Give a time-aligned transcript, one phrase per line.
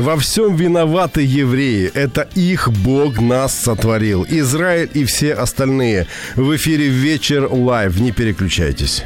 [0.00, 1.90] Во всем виноваты евреи.
[1.92, 4.24] Это их Бог нас сотворил.
[4.30, 6.06] Израиль и все остальные.
[6.36, 8.00] В эфире «Вечер live».
[8.00, 9.04] Не переключайтесь.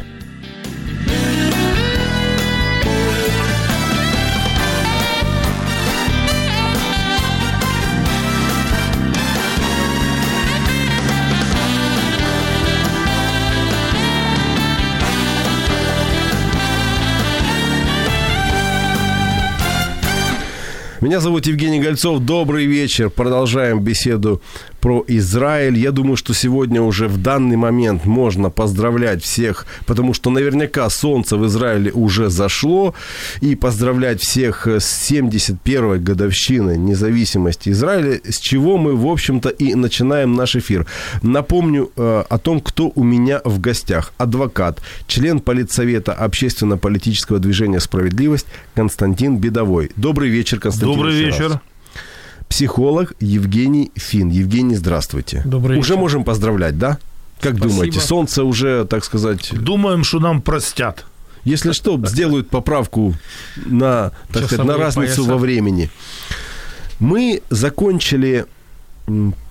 [21.05, 22.20] Меня зовут Евгений Гольцов.
[22.20, 23.10] Добрый вечер.
[23.10, 24.41] Продолжаем беседу
[24.85, 25.79] про Израиль.
[25.79, 31.39] Я думаю, что сегодня уже в данный момент можно поздравлять всех, потому что наверняка солнце
[31.39, 32.95] в Израиле уже зашло.
[33.41, 40.35] И поздравлять всех с 71-й годовщиной независимости Израиля, с чего мы, в общем-то, и начинаем
[40.35, 40.87] наш эфир.
[41.23, 44.12] Напомню э, о том, кто у меня в гостях.
[44.19, 49.93] Адвокат, член политсовета общественно-политического движения «Справедливость» Константин Бедовой.
[49.97, 50.95] Добрый вечер, Константин.
[50.95, 51.61] Добрый еще раз вечер.
[52.48, 54.28] Психолог Евгений Фин.
[54.28, 55.42] Евгений, здравствуйте.
[55.45, 56.00] Добрый Уже вечер.
[56.00, 56.98] можем поздравлять, да?
[57.41, 57.69] Как Спасибо.
[57.75, 61.05] думаете, солнце уже, так сказать, Думаем, что нам простят.
[61.45, 63.15] если что, сделают поправку
[63.56, 65.31] на, так сказать, на разницу пояса.
[65.33, 65.91] во времени.
[67.00, 68.47] Мы закончили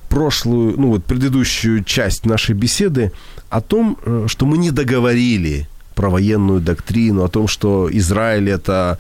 [0.09, 3.11] прошлую, ну вот предыдущую часть нашей беседы
[3.49, 8.97] о том, э, что мы не договорили про военную доктрину, о том, что Израиль это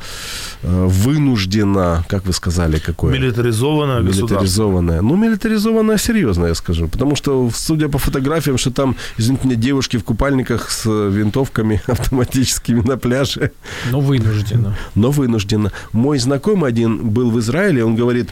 [0.61, 3.13] э, вынужденно, как вы сказали, какое?
[3.13, 4.35] Милитаризованное государство.
[4.35, 5.01] Милитаризованная.
[5.01, 6.87] Ну, милитаризованная серьезно, я скажу.
[6.87, 12.81] Потому что, судя по фотографиям, что там, извините меня, девушки в купальниках с винтовками автоматическими
[12.81, 13.51] на пляже.
[13.91, 14.75] Но вынужденно.
[14.95, 15.71] Но вынужденно.
[15.91, 18.29] Мой знакомый один был в Израиле, он говорит,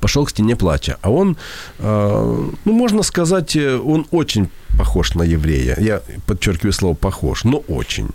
[0.00, 0.96] пошел к стене плача.
[1.02, 1.36] А он,
[1.78, 4.48] э, ну, можно сказать, э, он очень
[4.78, 5.76] похож на еврея.
[5.80, 8.08] Я подчеркиваю слово «похож», но очень.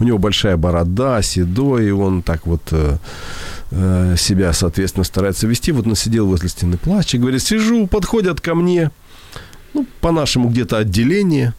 [0.00, 2.96] У него большая борода, седой, и он так вот э,
[4.16, 5.72] себя, соответственно, старается вести.
[5.72, 8.90] Вот он сидел возле стены плача и говорит, сижу, подходят ко мне,
[9.74, 11.52] ну, по-нашему где-то отделение,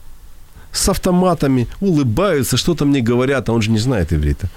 [0.72, 4.50] с автоматами, улыбаются, что-то мне говорят, а он же не знает иврита.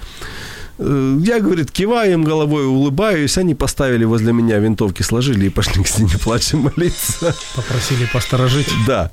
[0.84, 3.38] Э, Я, говорит, киваю им головой, улыбаюсь.
[3.38, 7.34] Они поставили возле меня винтовки, сложили и пошли к стене плача молиться.
[7.54, 8.68] Попросили посторожить.
[8.86, 9.10] Да,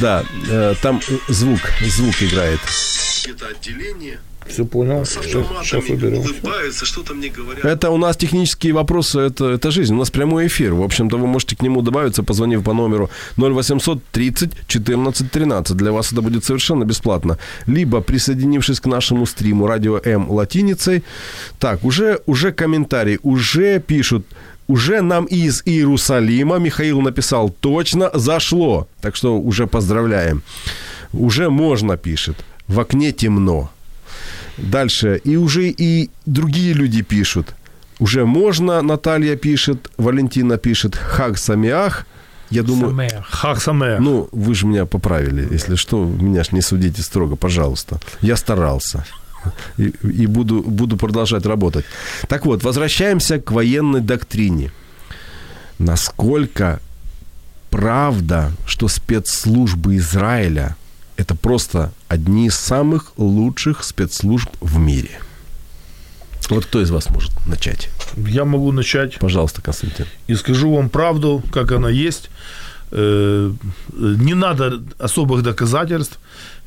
[0.00, 2.60] да, э, там звук, звук играет.
[3.28, 4.18] Это отделение.
[4.46, 5.04] Все понял.
[5.04, 6.20] Сейчас уберем.
[6.20, 7.64] улыбаются, что-то мне говорят.
[7.64, 9.94] Это у нас технические вопросы, это, это жизнь.
[9.94, 10.74] У нас прямой эфир.
[10.74, 15.76] В общем-то, вы можете к нему добавиться, позвонив по номеру 0800 30 14 13.
[15.76, 17.38] Для вас это будет совершенно бесплатно.
[17.66, 21.02] Либо присоединившись к нашему стриму радио М латиницей.
[21.58, 24.26] Так, уже, уже комментарий, уже пишут.
[24.68, 28.86] Уже нам из Иерусалима, Михаил написал, точно зашло.
[29.00, 30.42] Так что уже поздравляем.
[31.12, 32.36] Уже можно, пишет.
[32.68, 33.70] В окне темно.
[34.56, 35.20] Дальше.
[35.24, 37.54] И уже и другие люди пишут.
[37.98, 42.06] Уже можно, Наталья пишет, Валентина пишет, Хаг Самиах.
[42.50, 43.26] Я думаю, Самеах.
[43.30, 44.00] Хак Самеах.
[44.00, 45.48] ну, вы же меня поправили.
[45.54, 48.00] Если что, меня ж не судите строго, пожалуйста.
[48.20, 49.04] Я старался.
[49.78, 49.92] И,
[50.22, 51.84] и буду, буду продолжать работать.
[52.28, 54.70] Так вот, возвращаемся к военной доктрине.
[55.78, 56.80] Насколько
[57.70, 60.76] правда, что спецслужбы Израиля
[61.22, 65.20] это просто одни из самых лучших спецслужб в мире?
[66.50, 67.88] Вот кто из вас может начать?
[68.16, 70.06] Я могу начать Пожалуйста, Константин.
[70.30, 72.30] и скажу вам правду, как она есть.
[72.90, 73.52] Э,
[73.92, 76.18] Не надо особых доказательств.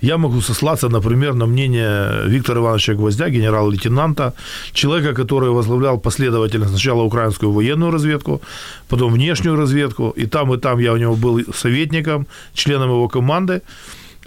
[0.02, 4.34] Я могу сослаться, например, на мнение Виктора Ивановича Гвоздя, генерал-лейтенанта,
[4.74, 8.42] человека, который возглавлял последовательно сначала украинскую военную разведку,
[8.88, 10.14] потом внешнюю разведку.
[10.18, 13.62] И там, и там я у него был советником, членом его команды.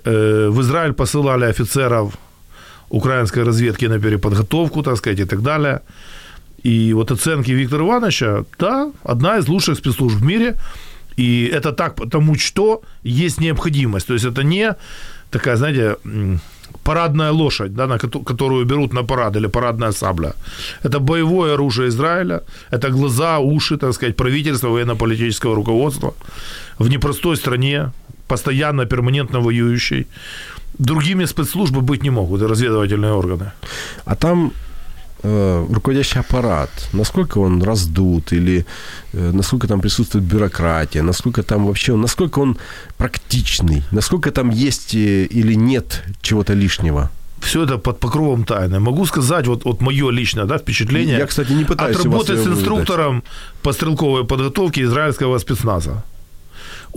[0.08, 2.16] Э, В Израиль посылали офицеров
[2.90, 5.80] украинской разведки на переподготовку, так сказать, и так далее.
[6.64, 10.54] И вот оценки Виктора Ивановича, да, одна из лучших спецслужб в мире.
[11.18, 14.06] И это так, потому что есть необходимость.
[14.06, 14.74] То есть это не
[15.30, 15.96] такая, знаете,
[16.84, 20.32] парадная лошадь, да, на кото- которую берут на парад, или парадная сабля.
[20.84, 22.40] Это боевое оружие Израиля,
[22.72, 26.14] это глаза, уши, так сказать, правительства, военно-политического руководства
[26.78, 27.90] в непростой стране,
[28.28, 30.06] постоянно, перманентно воюющей.
[30.78, 33.52] Другими спецслужбы быть не могут, разведывательные органы.
[34.04, 34.52] А там
[35.22, 38.64] э, руководящий аппарат, насколько он раздут или
[39.12, 42.56] э, насколько там присутствует бюрократия, насколько там вообще, насколько он
[42.96, 47.10] практичный, насколько там есть э, или нет чего-то лишнего.
[47.40, 48.80] Все это под покровом тайны.
[48.80, 52.36] Могу сказать, вот, вот мое личное да, впечатление Я, кстати, не пытаюсь от вас работы
[52.36, 53.22] с инструктором
[53.62, 56.04] по стрелковой подготовке израильского спецназа.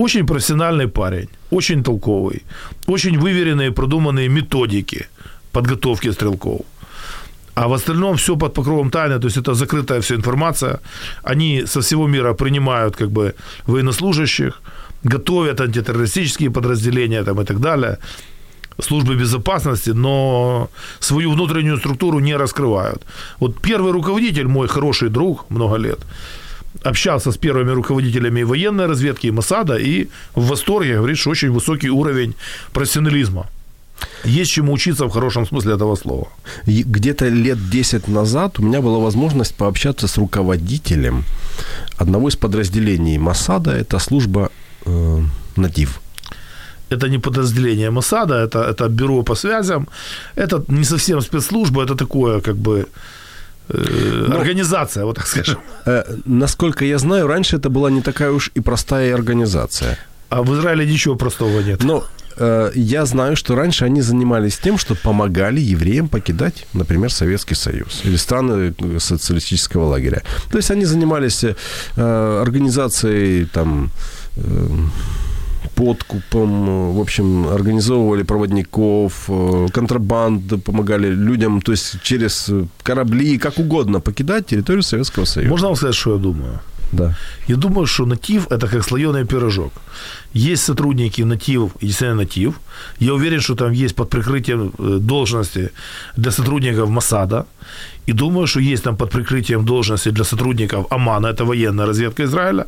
[0.01, 2.41] Очень профессиональный парень, очень толковый,
[2.87, 5.05] очень выверенные, продуманные методики
[5.51, 6.61] подготовки стрелков.
[7.53, 10.79] А в остальном все под покровом тайны, то есть это закрытая вся информация.
[11.23, 13.35] Они со всего мира принимают как бы
[13.67, 14.61] военнослужащих,
[15.03, 17.97] готовят антитеррористические подразделения там, и так далее,
[18.79, 20.69] службы безопасности, но
[20.99, 23.05] свою внутреннюю структуру не раскрывают.
[23.39, 25.99] Вот первый руководитель, мой хороший друг много лет,
[26.83, 31.89] общался с первыми руководителями военной разведки и Масада и в восторге говорит, что очень высокий
[31.89, 32.33] уровень
[32.73, 33.47] профессионализма.
[34.25, 36.27] Есть чему учиться в хорошем смысле этого слова.
[36.65, 41.23] Где-то лет 10 назад у меня была возможность пообщаться с руководителем
[41.97, 43.71] одного из подразделений Масада.
[43.71, 44.49] Это служба
[44.85, 45.19] э,
[45.55, 46.01] «Натив».
[46.89, 49.87] Это не подразделение Масада, это, это бюро по связям.
[50.35, 52.85] Это не совсем спецслужба, это такое как бы
[53.73, 55.59] Ну, организация, вот так скажем.
[55.85, 59.97] Э, насколько я знаю, раньше это была не такая уж и простая организация.
[60.29, 61.83] А в Израиле ничего простого нет.
[61.83, 62.03] Но
[62.37, 68.01] э, я знаю, что раньше они занимались тем, что помогали евреям покидать, например, Советский Союз
[68.03, 70.21] или страны э, социалистического лагеря.
[70.51, 71.43] То есть они занимались
[71.95, 73.91] организацией там
[75.81, 82.51] подкупом, э, в общем, организовывали проводников, э, контрабанды, помогали людям, то есть через
[82.83, 85.49] корабли, как угодно, покидать территорию Советского Союза.
[85.49, 86.59] Можно вам сказать, что я думаю?
[86.91, 87.15] Да.
[87.47, 89.71] Я думаю, что натив– это как слоеный пирожок.
[90.33, 92.53] Есть сотрудники натив, единственный натив.
[92.99, 95.69] Я уверен, что там есть под прикрытием э, должности
[96.17, 97.45] для сотрудников Масада.
[98.07, 102.65] И думаю, что есть там под прикрытием должности для сотрудников Амана, это военная разведка Израиля.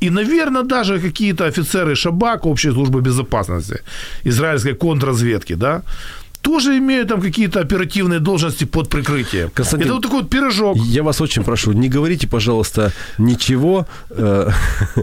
[0.00, 3.80] И, наверное, даже какие-то офицеры Шабак, общей службы безопасности,
[4.24, 5.82] израильской контрразведки, да,
[6.48, 9.50] тоже имеют там какие-то оперативные должности под прикрытием.
[9.54, 10.76] Константин, это вот такой вот пирожок.
[10.78, 14.48] Я вас очень прошу, не говорите, пожалуйста, ничего, э,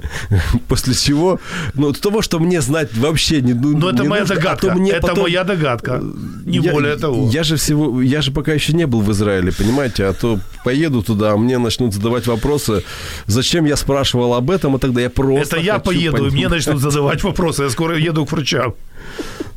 [0.67, 1.39] после чего,
[1.75, 4.73] ну, того, что мне знать вообще не ну, Но это не моя нужно, а догадка.
[4.73, 6.01] мне это потом- моя догадка.
[6.45, 7.29] Не я, более того.
[7.31, 11.03] Я же всего, я же пока еще не был в Израиле, понимаете, а то поеду
[11.03, 12.83] туда, а мне начнут задавать вопросы,
[13.27, 16.81] зачем я спрашивал об этом, и тогда я просто это я поеду, и мне начнут
[16.81, 17.63] задавать вопросы.
[17.63, 18.73] Я скоро еду к врачам.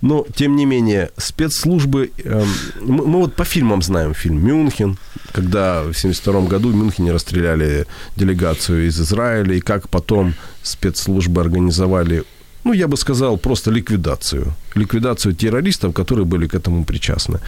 [0.01, 2.13] Но, тем не менее, спецслужбы...
[2.25, 2.49] эм,
[2.81, 4.97] мы, вот по фильмам знаем фильм «Мюнхен»,
[5.33, 7.87] когда в 1972 году в Мюнхене расстреляли
[8.17, 12.25] делегацию из Израиля, и как потом спецслужбы организовали,
[12.65, 14.55] ну, я бы сказал, просто ликвидацию.
[14.75, 17.41] Ликвидацию террористов, которые были к этому причастны.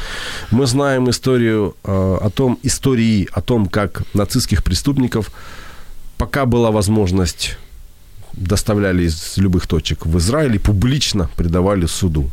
[0.50, 5.30] Мы знаем историю э, о том, истории о том, как нацистских преступников,
[6.16, 7.56] пока была возможность
[8.32, 12.30] доставляли из любых точек в Израиль и публично предавали суду.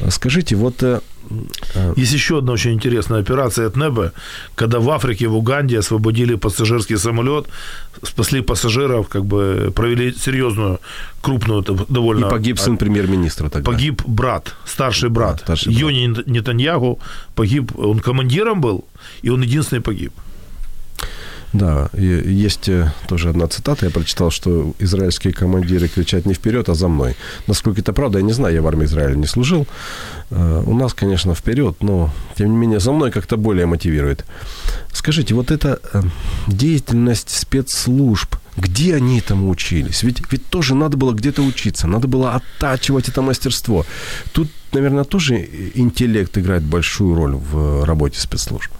[0.00, 1.00] А Скажите, вот э,
[1.74, 4.12] э, Есть еще одна очень интересная операция от НЭБа,
[4.54, 7.46] когда в Африке, в Уганде освободили пассажирский самолет,
[8.02, 10.80] спасли пассажиров, как бы провели серьезную,
[11.20, 12.28] крупную, т- и довольно...
[12.28, 13.70] погиб сын премьер-министра тогда.
[13.70, 15.36] Погиб брат, старший брат.
[15.36, 15.80] Да, старший брат.
[15.80, 16.98] Йони Нетаньягу
[17.34, 18.84] погиб, он командиром был,
[19.22, 20.12] и он единственный погиб.
[21.52, 26.68] Да, и есть э, тоже одна цитата, я прочитал, что израильские командиры кричат не вперед,
[26.68, 27.14] а за мной.
[27.46, 29.66] Насколько это правда, я не знаю, я в армии Израиля не служил.
[30.30, 34.24] Э, У нас, конечно, вперед, но, тем не менее, за мной как-то более мотивирует.
[34.92, 36.02] Скажите, вот эта э,
[36.46, 40.02] деятельность спецслужб, где они этому учились?
[40.02, 43.84] Ведь, ведь тоже надо было где-то учиться, надо было оттачивать это мастерство.
[44.32, 48.72] Тут, наверное, тоже интеллект играет большую роль в работе спецслужб.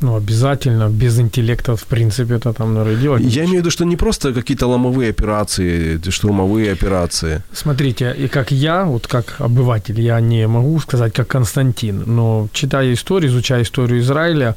[0.00, 3.22] Ну, обязательно, без интеллекта, в принципе, это там, наверное, делать.
[3.22, 7.42] Я имею в виду, что не просто какие-то ломовые операции, штурмовые операции.
[7.52, 12.92] Смотрите, и как я, вот как обыватель, я не могу сказать, как Константин, но читая
[12.92, 14.56] историю, изучая историю Израиля,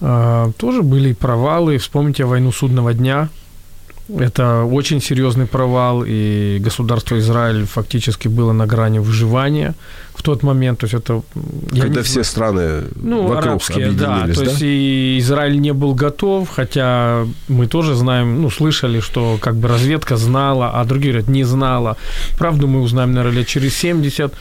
[0.00, 1.78] э, тоже были провалы.
[1.78, 3.28] Вспомните войну судного дня.
[4.18, 9.74] Это очень серьезный провал, и государство Израиль фактически было на грани выживания
[10.14, 10.80] в тот момент.
[10.80, 11.22] То есть это...
[11.70, 14.06] когда не все страны Ну, вокруг арабские, да.
[14.06, 14.50] объединились, То да?
[14.50, 19.68] есть и Израиль не был готов, хотя мы тоже знаем, ну, слышали, что как бы
[19.68, 21.96] разведка знала, а другие говорят, не знала.
[22.38, 24.32] Правду мы узнаем, наверное, лет через 70.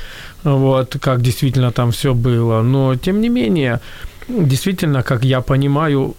[0.43, 2.61] вот, как действительно там все было.
[2.61, 3.79] Но, тем не менее,
[4.27, 6.15] действительно, как я понимаю,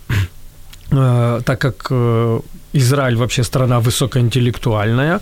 [0.93, 2.41] так как э,
[2.75, 5.21] Израиль вообще страна высокоинтеллектуальная,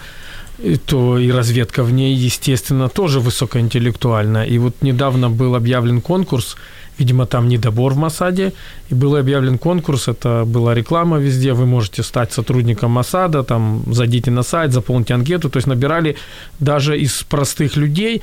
[0.86, 4.44] то и разведка в ней, естественно, тоже высокоинтеллектуальная.
[4.44, 6.56] И вот недавно был объявлен конкурс
[7.00, 8.52] Видимо, там недобор в Масаде.
[8.90, 11.54] И был объявлен конкурс, это была реклама везде.
[11.54, 15.48] Вы можете стать сотрудником Масада, там зайдите на сайт, заполните анкету.
[15.48, 16.16] То есть набирали
[16.58, 18.20] даже из простых людей.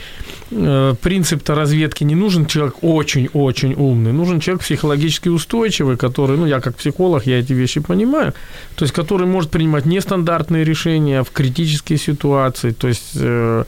[0.52, 4.14] Э, принцип-то разведки не нужен человек очень-очень умный.
[4.14, 8.34] Нужен человек психологически устойчивый, который, ну, я как психолог, я эти вещи понимаю.
[8.76, 12.74] То есть, который может принимать нестандартные решения в критические ситуации.
[12.74, 13.64] То есть э,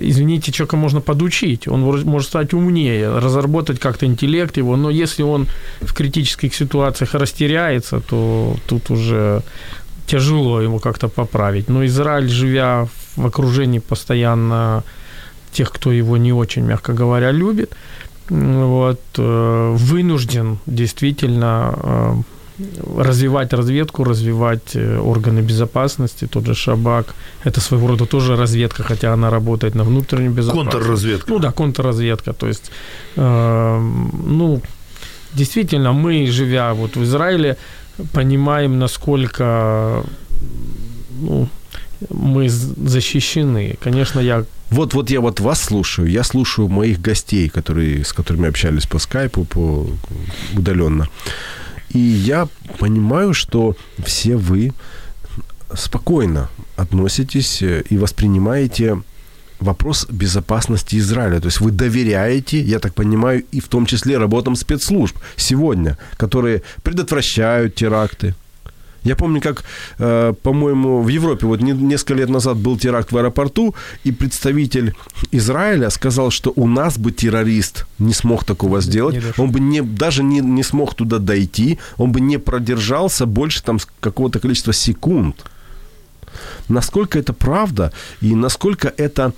[0.00, 5.46] извините, человека можно подучить, он может стать умнее, разработать как-то интеллект его, но если он
[5.80, 9.42] в критических ситуациях растеряется, то тут уже
[10.06, 11.68] тяжело его как-то поправить.
[11.68, 14.82] Но Израиль, живя в окружении постоянно
[15.52, 17.76] тех, кто его не очень, мягко говоря, любит,
[18.28, 22.14] вот, э, вынужден действительно э,
[22.96, 27.14] развивать разведку, развивать э, органы безопасности, тот же Шабак.
[27.44, 30.72] Это своего рода тоже разведка, хотя она работает на внутренней безопасности.
[30.72, 31.30] Контрразведка.
[31.30, 32.32] Ну да, контрразведка.
[32.32, 32.70] То есть,
[33.16, 33.78] э,
[34.26, 34.62] ну,
[35.32, 37.56] действительно, мы, живя вот в Израиле,
[38.12, 40.04] понимаем, насколько
[41.20, 41.48] ну,
[42.10, 43.76] мы защищены.
[43.82, 48.48] Конечно, я вот, вот я вот вас слушаю, я слушаю моих гостей, которые, с которыми
[48.48, 49.86] общались по скайпу, по
[50.56, 51.08] удаленно.
[51.94, 52.48] И я
[52.78, 54.72] понимаю, что все вы
[55.74, 59.02] спокойно относитесь э, и воспринимаете
[59.60, 61.40] вопрос безопасности Израиля.
[61.40, 66.62] То есть вы доверяете, я так понимаю, и в том числе работам спецслужб сегодня, которые
[66.82, 68.34] предотвращают теракты,
[69.04, 69.64] я помню, как,
[69.98, 74.94] э, по-моему, в Европе вот несколько лет назад был теракт в аэропорту, и представитель
[75.32, 80.22] Израиля сказал, что у нас бы террорист не смог такого сделать, он бы не, даже
[80.22, 85.44] не, не смог туда дойти, он бы не продержался больше там какого-то количества секунд
[86.68, 89.32] насколько это правда и насколько это,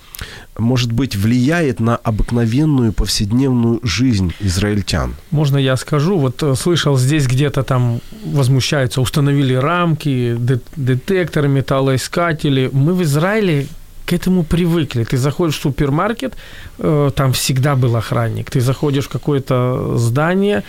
[0.57, 5.15] может быть, влияет на обыкновенную повседневную жизнь израильтян.
[5.31, 6.17] Можно я скажу?
[6.17, 10.35] Вот э, слышал, здесь где-то там возмущаются, установили рамки,
[10.75, 12.69] детекторы, металлоискатели.
[12.73, 13.67] Мы в Израиле
[14.07, 15.03] к этому привыкли.
[15.03, 16.33] Ты заходишь в супермаркет,
[16.79, 18.49] э, там всегда был охранник.
[18.49, 20.63] Ты заходишь в какое-то здание,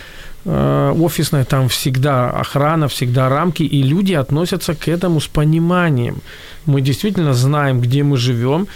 [0.49, 6.17] офисная, там всегда охрана, всегда рамки, и люди относятся к этому с пониманием.
[6.65, 8.67] Мы действительно знаем, где мы живем.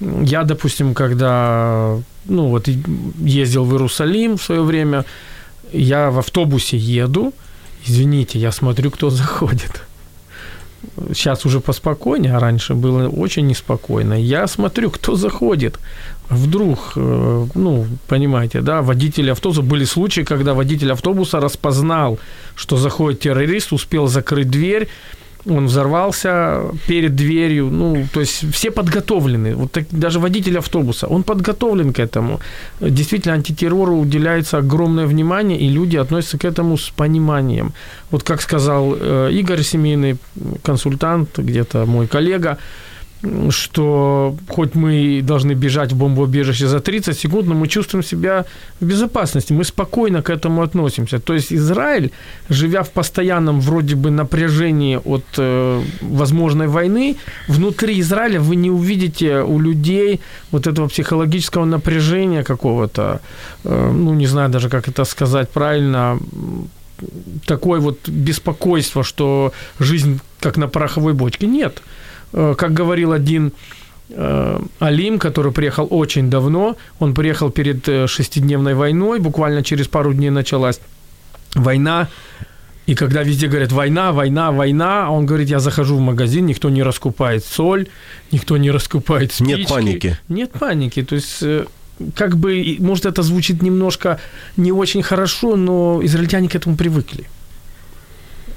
[0.00, 5.04] Я, допустим, когда ну, вот, ездил в Иерусалим в свое время,
[5.72, 7.32] я в автобусе еду,
[7.86, 9.82] извините, я смотрю, кто заходит.
[11.14, 14.14] Сейчас уже поспокойнее, а раньше было очень неспокойно.
[14.14, 15.78] Я смотрю, кто заходит
[16.32, 22.18] вдруг, э, ну, понимаете, да, водитель автобуса, были случаи, когда водитель автобуса распознал,
[22.54, 24.88] что заходит террорист, успел закрыть дверь,
[25.46, 31.22] он взорвался перед дверью, ну, то есть все подготовлены, вот так, даже водитель автобуса, он
[31.22, 32.40] подготовлен к этому.
[32.80, 37.72] Действительно, антитеррору уделяется огромное внимание, и люди относятся к этому с пониманием.
[38.10, 40.16] Вот как сказал э, Игорь, семейный
[40.62, 42.58] консультант, где-то мой коллега,
[43.50, 48.44] что хоть мы должны бежать в бомбоубежище за 30 секунд, но мы чувствуем себя
[48.80, 51.18] в безопасности, мы спокойно к этому относимся.
[51.18, 52.10] То есть Израиль,
[52.48, 57.16] живя в постоянном вроде бы напряжении от э, возможной войны,
[57.48, 63.20] внутри Израиля вы не увидите у людей вот этого психологического напряжения какого-то,
[63.64, 66.18] э, ну не знаю даже как это сказать правильно,
[67.46, 71.46] такое вот беспокойство, что жизнь как на пороховой бочке.
[71.46, 71.82] Нет.
[72.32, 73.52] Э, как говорил один
[74.10, 80.12] э, Алим, который приехал очень давно, он приехал перед э, шестидневной войной, буквально через пару
[80.14, 80.80] дней началась
[81.54, 82.08] война,
[82.86, 86.82] и когда везде говорят «война, война, война», он говорит, я захожу в магазин, никто не
[86.82, 87.86] раскупает соль,
[88.32, 89.58] никто не раскупает спички.
[89.58, 90.18] Нет паники.
[90.28, 91.02] Нет паники.
[91.04, 91.44] То есть
[92.16, 94.18] как бы, может, это звучит немножко
[94.56, 97.26] не очень хорошо, но израильтяне к этому привыкли.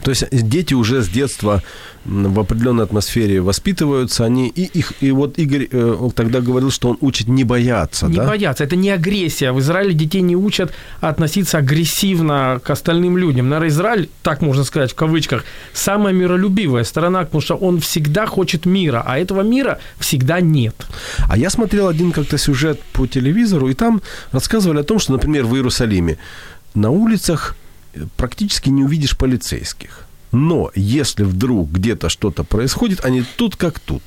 [0.06, 1.64] То есть дети уже с детства
[2.06, 6.98] в определенной атмосфере воспитываются, они и их и вот Игорь э, тогда говорил, что он
[7.02, 8.28] учит не бояться, не да?
[8.28, 9.52] бояться, это не агрессия.
[9.52, 10.72] В Израиле детей не учат
[11.02, 13.50] относиться агрессивно к остальным людям.
[13.50, 15.44] Наверное, Израиль, так можно сказать в кавычках,
[15.74, 20.76] самая миролюбивая страна, потому что он всегда хочет мира, а этого мира всегда нет.
[21.28, 25.46] А я смотрел один как-то сюжет по телевизору, и там рассказывали о том, что, например,
[25.46, 26.20] в Иерусалиме
[26.76, 27.56] на улицах
[28.18, 30.02] практически не увидишь полицейских.
[30.32, 34.02] Но если вдруг где-то что-то происходит, они тут как тут.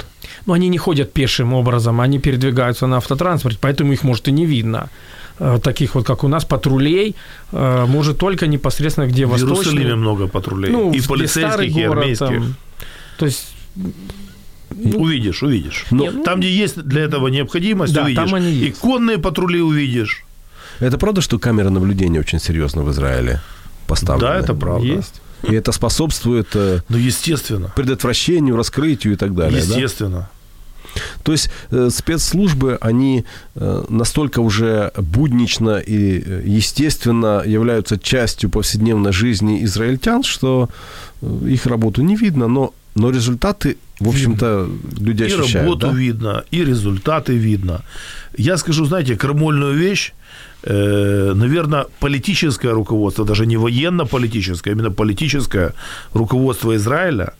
[0.47, 4.45] Но они не ходят пешим образом, они передвигаются на автотранспорте, поэтому их, может, и не
[4.47, 4.91] видно.
[5.39, 7.15] Э, Таких вот, как у нас, патрулей,
[7.53, 9.95] э, может, только непосредственно где В Иерусалиме восточный.
[9.97, 10.71] много патрулей.
[10.71, 12.27] Ну, и полицейских, старый и город, армейских.
[12.29, 12.57] там.
[13.19, 13.47] То есть,
[14.95, 15.87] Увидишь, увидишь.
[15.91, 18.23] Не, ну- там, где есть для этого необходимость, Да, увидишь.
[18.23, 18.79] там они и есть.
[18.81, 20.25] конные патрули увидишь.
[20.79, 23.41] Это правда, что камера наблюдения очень серьезно в Израиле
[23.89, 24.29] поставлена?
[24.35, 24.87] Да, это правда.
[24.87, 25.21] есть.
[25.43, 27.73] И это способствует э, Ну, естественно.
[27.77, 29.75] предотвращению, раскрытию и так далее, да?
[29.75, 30.29] Естественно.
[31.23, 39.63] То есть э, спецслужбы, они э, настолько уже буднично и естественно являются частью повседневной жизни
[39.65, 40.69] израильтян, что
[41.47, 44.69] их работу не видно, но, но результаты, в общем-то,
[44.99, 45.55] люди И ощущают.
[45.55, 45.93] работу да?
[45.93, 47.83] видно, и результаты видно.
[48.37, 50.13] Я скажу, знаете, крамольную вещь.
[50.65, 55.73] Э, наверное, политическое руководство, даже не военно-политическое, а именно политическое
[56.15, 57.33] руководство Израиля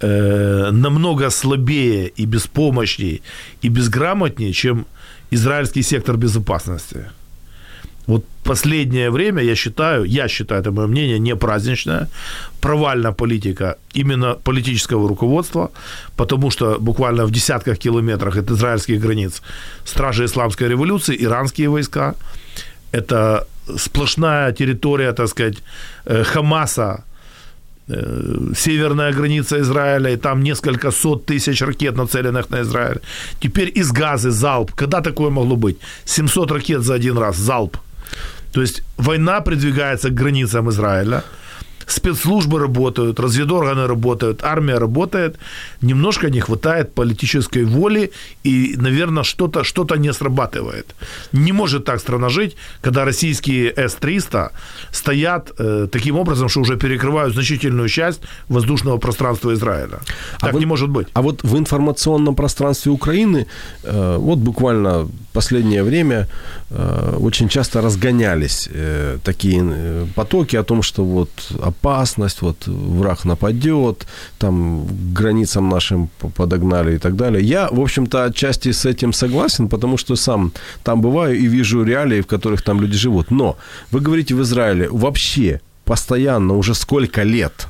[0.00, 3.20] э, намного слабее и беспомощнее
[3.62, 4.86] и безграмотнее, чем
[5.30, 7.06] израильский сектор безопасности.
[8.08, 12.08] Вот последнее время, я считаю, я считаю, это мое мнение, не праздничная,
[12.60, 15.70] провальная политика именно политического руководства,
[16.16, 19.42] потому что буквально в десятках километрах от израильских границ
[19.84, 22.14] стражи исламской революции, иранские войска,
[22.92, 23.46] это
[23.76, 25.56] сплошная территория, так сказать,
[26.06, 27.04] э, Хамаса,
[27.88, 33.00] э, северная граница Израиля, и там несколько сот тысяч ракет, нацеленных на Израиль.
[33.40, 34.72] Теперь из газы залп.
[34.72, 35.76] Когда такое могло быть?
[36.06, 37.76] 700 ракет за один раз, залп.
[38.52, 41.22] То есть война придвигается к границам Израиля,
[41.90, 45.38] спецслужбы работают, разведорганы работают, армия работает.
[45.82, 48.10] Немножко не хватает политической воли,
[48.44, 50.94] и, наверное, что-то что не срабатывает.
[51.32, 54.50] Не может так страна жить, когда российские С-300
[54.92, 59.98] стоят э, таким образом, что уже перекрывают значительную часть воздушного пространства Израиля.
[60.40, 61.08] Так вот- не может быть.
[61.14, 63.46] А вот в информационном пространстве Украины,
[63.84, 66.26] э, вот буквально последнее время
[66.70, 71.30] э, очень часто разгонялись э, такие э, потоки о том, что вот
[71.78, 74.06] опасность, вот враг нападет,
[74.38, 77.42] там границам нашим подогнали и так далее.
[77.42, 82.20] Я, в общем-то, отчасти с этим согласен, потому что сам там бываю и вижу реалии,
[82.20, 83.30] в которых там люди живут.
[83.30, 83.56] Но
[83.92, 87.68] вы говорите в Израиле вообще постоянно уже сколько лет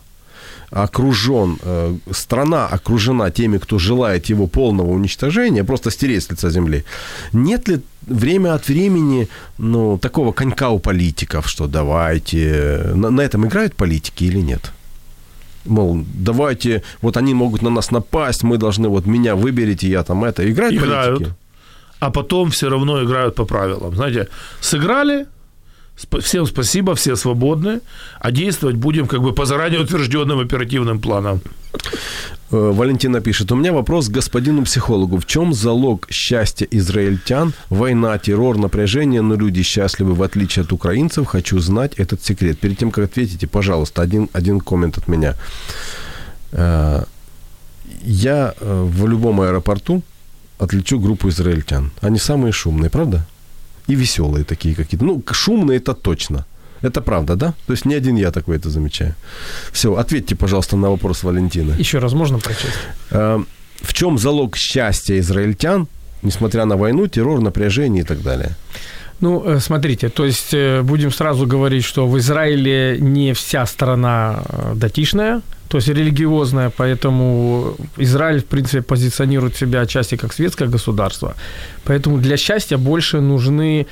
[0.71, 6.85] окружен, э, страна окружена теми, кто желает его полного уничтожения, просто стереть с лица земли.
[7.33, 9.29] Нет ли время от времени
[9.59, 12.93] ну, такого конька у политиков, что давайте...
[12.95, 14.73] На, на этом играют политики или нет?
[15.65, 20.25] Мол, давайте, вот они могут на нас напасть, мы должны, вот меня выберите, я там
[20.25, 20.51] это.
[20.51, 21.19] Играют, Играют.
[21.19, 21.37] политики?
[22.01, 23.95] а потом все равно играют по правилам.
[23.95, 24.29] Знаете,
[24.61, 25.27] сыграли,
[26.21, 27.81] всем спасибо, все свободны,
[28.21, 31.41] а действовать будем как бы по заранее утвержденным оперативным планам.
[32.51, 35.19] Э, Валентина пишет, у меня вопрос к господину психологу.
[35.19, 37.53] В чем залог счастья израильтян?
[37.69, 41.27] Война, террор, напряжение, но люди счастливы в отличие от украинцев.
[41.27, 42.59] Хочу знать этот секрет.
[42.59, 45.35] Перед тем, как ответите, пожалуйста, один, один коммент от меня.
[46.53, 47.05] Э,
[48.03, 50.03] Я э, в любом аэропорту
[50.59, 51.91] отличу группу израильтян.
[52.01, 53.27] Они самые шумные, правда?
[53.89, 55.05] И веселые такие какие-то.
[55.05, 56.45] Ну, шумные это точно.
[56.83, 57.55] Это правда, да?
[57.67, 59.15] То есть не один я такой это замечаю.
[59.73, 61.75] Все, ответьте, пожалуйста, на вопрос Валентины.
[61.81, 62.79] Еще раз можно прочесть?
[63.11, 63.43] Э,
[63.83, 65.89] В чем залог счастья израильтян,
[66.23, 68.51] несмотря на войну, террор, напряжение и так далее?
[69.21, 74.43] Ну, э, смотрите, то есть э, будем сразу говорить, что в Израиле не вся страна
[74.49, 81.35] э, датишная, то есть религиозная, поэтому Израиль, в принципе, позиционирует себя отчасти как светское государство.
[81.85, 83.87] Поэтому для счастья больше нужны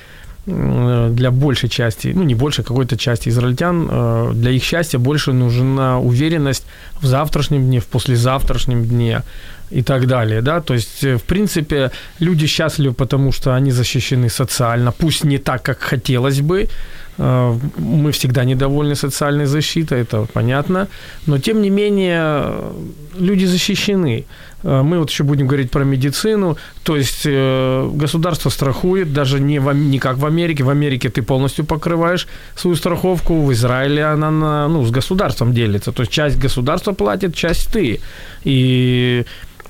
[0.46, 6.64] для большей части, ну не большей, какой-то части израильтян, для их счастья больше нужна уверенность
[7.00, 9.22] в завтрашнем дне, в послезавтрашнем дне
[9.70, 14.28] и так далее, да, то есть, э, в принципе, люди счастливы, потому что они защищены
[14.28, 16.68] социально, пусть не так, как хотелось бы,
[17.18, 20.88] Э, мы всегда недовольны социальной защитой, это понятно,
[21.26, 22.42] но тем не менее
[23.18, 24.24] люди защищены.
[24.62, 29.72] Э, Мы вот еще будем говорить про медицину, то есть государство страхует, даже не, в,
[29.74, 32.26] не как в Америке, в Америке ты полностью покрываешь
[32.56, 37.34] свою страховку, в Израиле она на, ну, с государством делится, то есть часть государства платит,
[37.34, 38.00] часть ты.
[38.44, 39.24] И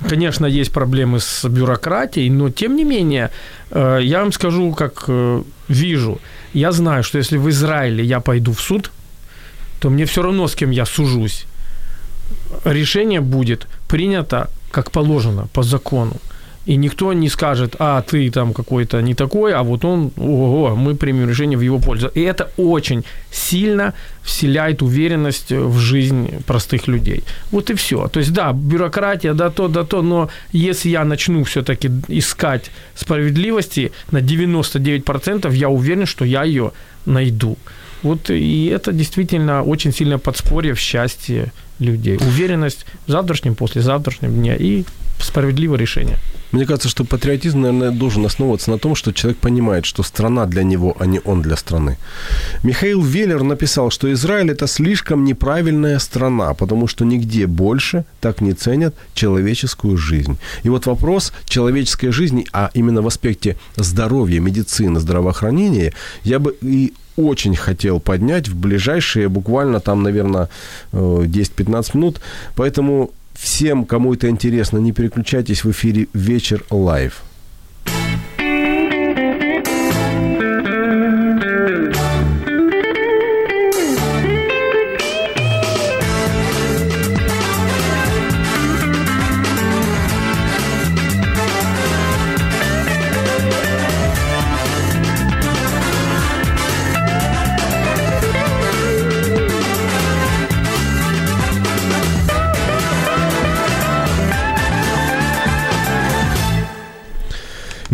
[0.08, 3.30] Конечно, есть проблемы с бюрократией, но тем не менее,
[3.70, 6.18] э, я вам скажу, как э, вижу.
[6.54, 8.90] Я знаю, что если в Израиле я пойду в суд,
[9.80, 11.46] то мне все равно, с кем я сужусь.
[12.64, 16.16] Решение будет принято как положено, по закону.
[16.66, 20.96] И никто не скажет, а ты там какой-то не такой, а вот он, ого, мы
[20.96, 22.10] примем решение в его пользу.
[22.14, 27.22] И это очень сильно вселяет уверенность в жизнь простых людей.
[27.52, 28.08] Вот и все.
[28.08, 33.92] То есть, да, бюрократия, да то, да то, но если я начну все-таки искать справедливости
[34.10, 36.72] на 99%, я уверен, что я ее
[37.06, 37.56] найду.
[38.02, 42.16] Вот и это действительно очень сильное подспорье в счастье людей.
[42.16, 44.84] Уверенность в завтрашнем, послезавтрашнем дне и
[45.20, 46.18] справедливое решение.
[46.52, 50.62] Мне кажется, что патриотизм, наверное, должен основываться на том, что человек понимает, что страна для
[50.62, 51.98] него, а не он для страны.
[52.62, 58.52] Михаил Веллер написал, что Израиль– это слишком неправильная страна, потому что нигде больше так не
[58.52, 60.38] ценят человеческую жизнь.
[60.62, 65.92] И вот вопрос человеческой жизни, а именно в аспекте здоровья, медицины, здравоохранения,
[66.24, 70.48] я бы и очень хотел поднять в ближайшие буквально там, наверное,
[70.92, 72.20] 10-15 минут.
[72.54, 77.25] Поэтому всем, кому это интересно, не переключайтесь в эфире «Вечер live».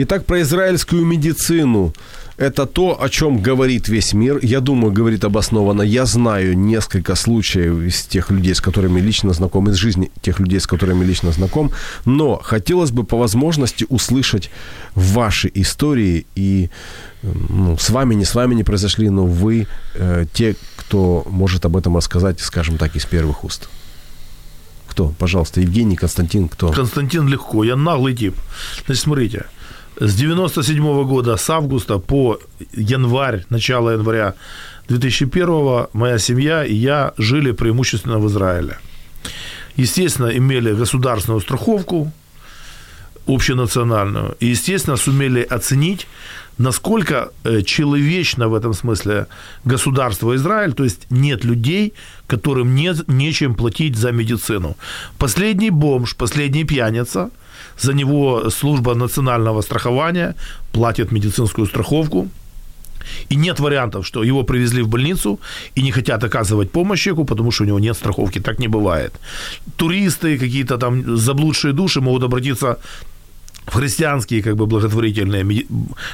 [0.05, 1.93] Итак, про израильскую медицину.
[2.37, 4.41] Это то, о чем говорит весь мир.
[4.43, 5.83] Я думаю, говорит обоснованно.
[5.83, 10.59] Я знаю несколько случаев из тех людей, с которыми лично знаком, из жизни тех людей,
[10.59, 11.71] с которыми лично знаком.
[12.05, 14.51] Но хотелось бы по возможности услышать
[14.97, 16.27] ваши истории.
[16.35, 16.71] И
[17.23, 21.77] ну, с вами, не с вами не произошли, но вы э, те, кто может об
[21.77, 23.69] этом рассказать, скажем так, из первых уст.
[24.89, 25.15] Кто?
[25.19, 26.73] Пожалуйста, Евгений, Константин, кто?
[26.73, 28.35] Константин легко, я наглый тип.
[28.87, 29.45] Значит, смотрите,
[30.07, 32.39] с 97 года, с августа по
[32.73, 34.35] январь, начало января
[34.89, 38.79] 2001 моя семья и я жили преимущественно в Израиле.
[39.77, 42.11] Естественно, имели государственную страховку,
[43.27, 46.09] общенациональную, и, естественно, сумели оценить,
[46.59, 49.27] насколько э, человечно в этом смысле
[49.65, 51.93] государство Израиль, то есть нет людей,
[52.27, 54.77] которым нет нечем платить за медицину.
[55.19, 57.31] Последний бомж, последний пьяница–
[57.79, 60.35] за него служба национального страхования
[60.73, 62.29] платит медицинскую страховку.
[63.31, 65.41] И нет вариантов, что его привезли в больницу
[65.75, 68.41] и не хотят оказывать помощь человеку, потому что у него нет страховки.
[68.41, 69.13] Так не бывает.
[69.77, 72.79] Туристы, какие-то там заблудшие души могут обратиться
[73.67, 75.67] в христианские как бы благотворительные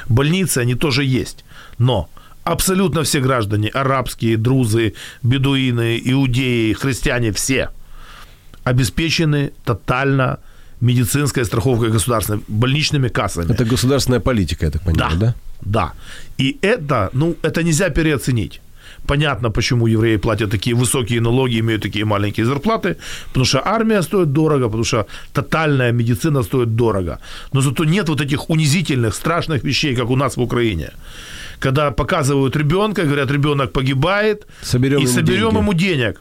[0.09, 1.45] больницы, они тоже есть.
[1.79, 2.09] Но
[2.45, 7.69] абсолютно все граждане, арабские, друзы, бедуины, иудеи, христиане, все
[8.65, 10.39] обеспечены тотально
[10.81, 13.53] медицинская страховка государственная, больничными кассами.
[13.53, 15.27] Это государственная политика, я так понимаю, да?
[15.27, 15.93] Да, да.
[16.39, 18.61] И это, ну, это нельзя переоценить.
[19.07, 22.97] Понятно, почему евреи платят такие высокие налоги, имеют такие маленькие зарплаты,
[23.29, 27.19] потому что армия стоит дорого, потому что тотальная медицина стоит дорого.
[27.53, 30.91] Но зато нет вот этих унизительных, страшных вещей, как у нас в Украине.
[31.61, 35.59] Когда показывают ребенка, говорят, ребенок погибает, соберем и ему соберем деньги.
[35.59, 36.21] ему денег.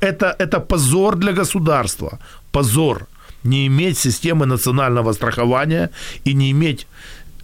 [0.00, 2.18] Это, это позор для государства.
[2.52, 3.06] Позор
[3.46, 5.90] не иметь системы национального страхования
[6.24, 6.86] и не иметь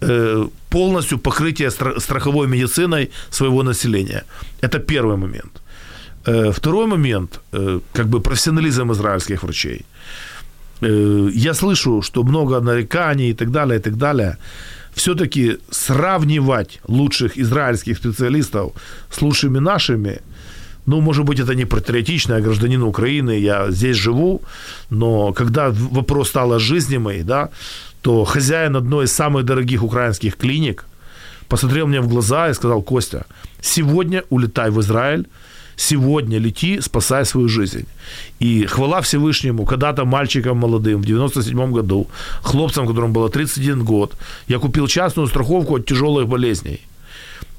[0.01, 4.23] э, полностью покрытия стра- страховой медициной своего населения.
[4.61, 5.61] Это первый момент.
[6.25, 9.85] Э, второй момент, э, как бы профессионализм израильских врачей.
[10.81, 14.37] Э, я слышу, что много нареканий и так далее, и так далее.
[14.93, 18.71] Все-таки сравнивать лучших израильских специалистов
[19.11, 20.19] с лучшими нашими–
[20.85, 24.41] ну, может быть, это не патриотично, я гражданин Украины, я здесь живу,
[24.89, 27.49] но когда вопрос стал о жизни моей, да,
[28.01, 30.85] то хозяин одной из самых дорогих украинских клиник
[31.47, 33.25] посмотрел мне в глаза и сказал, Костя,
[33.61, 35.25] сегодня улетай в Израиль,
[35.77, 37.85] сегодня лети, спасай свою жизнь.
[38.39, 42.07] И хвала Всевышнему, когда-то мальчиком молодым в 97 году,
[42.41, 44.15] хлопцам, которым было 31 год,
[44.49, 46.81] я купил частную страховку от тяжелых болезней–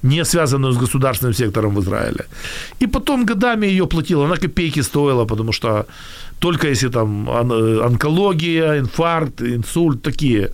[0.04, 2.26] не связанную с государственным сектором в Израиле.
[2.82, 5.86] И потом годами ее платила, она копейки стоила, потому что
[6.38, 10.50] только если там онкология, инфаркт, инсульт, такие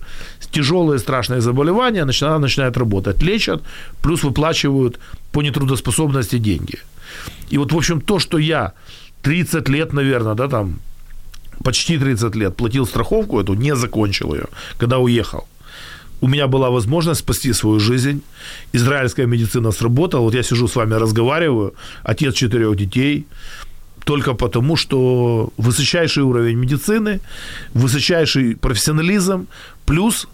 [0.51, 3.23] тяжелые страшные заболевания, она начинает работать.
[3.23, 3.61] Лечат,
[4.01, 4.99] плюс выплачивают
[5.31, 6.79] по нетрудоспособности деньги.
[7.51, 8.71] И вот, в общем, то, что я
[9.21, 10.79] 30 лет, наверное, да, там,
[11.63, 14.45] почти 30 лет платил страховку эту, не закончил ее,
[14.77, 15.45] когда уехал
[16.21, 18.21] у меня была возможность спасти свою жизнь.
[18.73, 20.21] Израильская медицина сработала.
[20.21, 21.73] Вот я сижу с вами, разговариваю.
[22.03, 23.25] Отец четырех детей.
[24.05, 27.19] только потому, что высочайший уровень медицины,
[27.73, 29.47] высочайший профессионализм,
[29.85, 30.27] плюс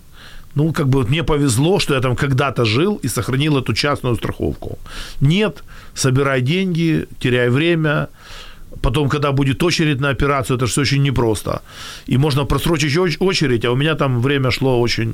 [0.55, 4.15] ну, как бы вот мне повезло, что я там когда-то жил и сохранил эту частную
[4.15, 4.79] страховку.
[5.21, 8.07] Нет, собирай деньги, теряй время,
[8.81, 11.61] потом, когда будет очередь на операцию, это все очень непросто.
[12.07, 15.13] И можно просрочить очередь, а у меня там время шло очень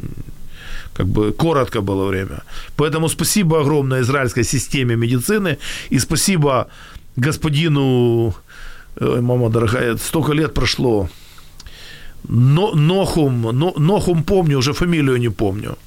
[0.94, 2.44] как бы коротко было время.
[2.76, 5.58] Поэтому спасибо огромное израильской системе медицины
[5.92, 6.68] и спасибо
[7.16, 8.36] господину,
[9.00, 11.10] ой, мама дорогая, столько лет прошло,
[12.30, 15.78] но, Нохум, но, Нохум помню, уже фамилию не помню.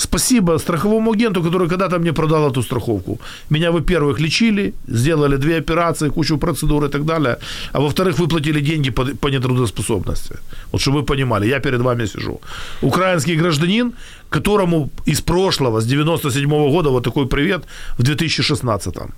[0.00, 3.18] Спасибо страховому агенту, который когда-то мне продал эту страховку.
[3.50, 7.36] Меня, во-первых, лечили, сделали две операции, кучу процедур и так далее.
[7.72, 10.36] А во-вторых, выплатили деньги по, по нетрудоспособности.
[10.72, 12.40] Вот чтобы вы понимали, я перед вами сижу.
[12.82, 13.92] Украинский гражданин,
[14.30, 17.62] которому из прошлого, с 97 -го года, вот такой привет,
[17.98, 19.10] в 2016 -м.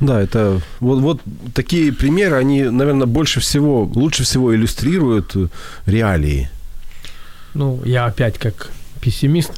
[0.00, 1.20] Да, это вот, вот
[1.52, 5.36] такие примеры, они, наверное, больше всего, лучше всего иллюстрируют
[5.86, 6.48] реалии.
[7.54, 9.52] Ну, я опять как пессимист,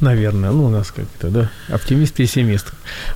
[0.00, 2.72] наверное, ну, у нас как-то, да, оптимист-пессимист.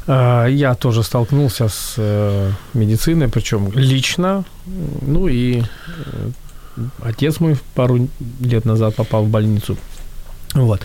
[0.07, 6.31] А, я тоже столкнулся с э, медициной, причем лично, ну и э,
[7.03, 8.09] отец мой пару
[8.41, 9.77] лет назад попал в больницу.
[10.55, 10.83] Вот.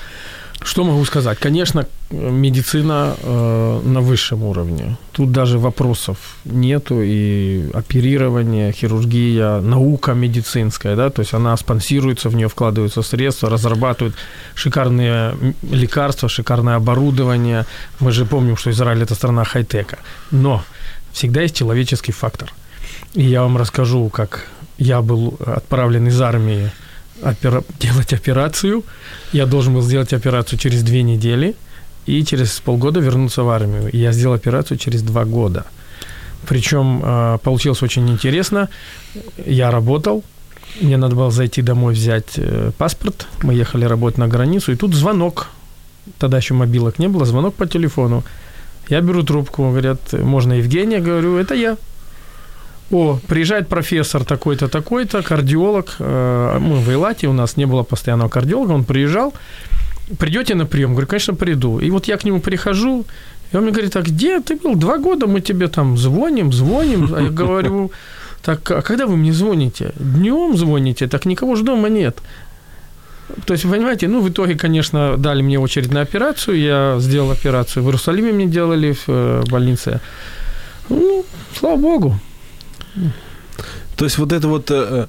[0.62, 1.38] Что могу сказать?
[1.38, 4.98] Конечно, медицина э, на высшем уровне.
[5.12, 7.02] Тут даже вопросов нету.
[7.02, 14.16] И оперирование, хирургия, наука медицинская, да, то есть она спонсируется, в нее вкладываются средства, разрабатывают
[14.56, 15.36] шикарные
[15.72, 17.66] лекарства, шикарное оборудование.
[18.00, 20.00] Мы же помним, что Израиль это страна хай-тека.
[20.32, 20.64] Но
[21.14, 22.52] всегда есть человеческий фактор.
[23.14, 26.72] И я вам расскажу, как я был отправлен из армии
[27.22, 28.84] опера- делать операцию.
[29.34, 31.56] Я должен был сделать операцию через две недели
[32.06, 33.90] и через полгода вернуться в армию.
[33.92, 35.66] И я сделал операцию через два года.
[36.48, 38.70] Причем э, получилось очень интересно.
[39.46, 40.24] Я работал,
[40.82, 43.28] мне надо было зайти домой взять э, паспорт.
[43.44, 45.48] Мы ехали работать на границу, и тут звонок.
[46.20, 48.24] Тогда еще мобилок не было, звонок по телефону.
[48.90, 51.00] Я беру трубку, говорят, можно Евгения?
[51.00, 51.78] Говорю, это я
[52.92, 58.30] о, приезжает профессор такой-то, такой-то, кардиолог, э, мы в Эйлате, у нас не было постоянного
[58.30, 59.34] кардиолога, он приезжал,
[60.18, 60.92] придете на прием?
[60.92, 61.80] Говорю, конечно, приду.
[61.80, 63.06] И вот я к нему прихожу,
[63.52, 64.76] и он мне говорит, а где ты был?
[64.76, 67.14] Два года мы тебе там звоним, звоним.
[67.14, 67.92] А я говорю,
[68.42, 69.92] так, а когда вы мне звоните?
[70.00, 72.18] Днем звоните, так никого же дома нет.
[73.46, 76.58] То есть, понимаете, ну, в итоге, конечно, дали мне очередь на операцию.
[76.58, 80.00] Я сделал операцию в Иерусалиме, мне делали в э, больнице.
[80.90, 82.20] Ну, слава богу.
[83.96, 85.08] То есть вот это вот, э,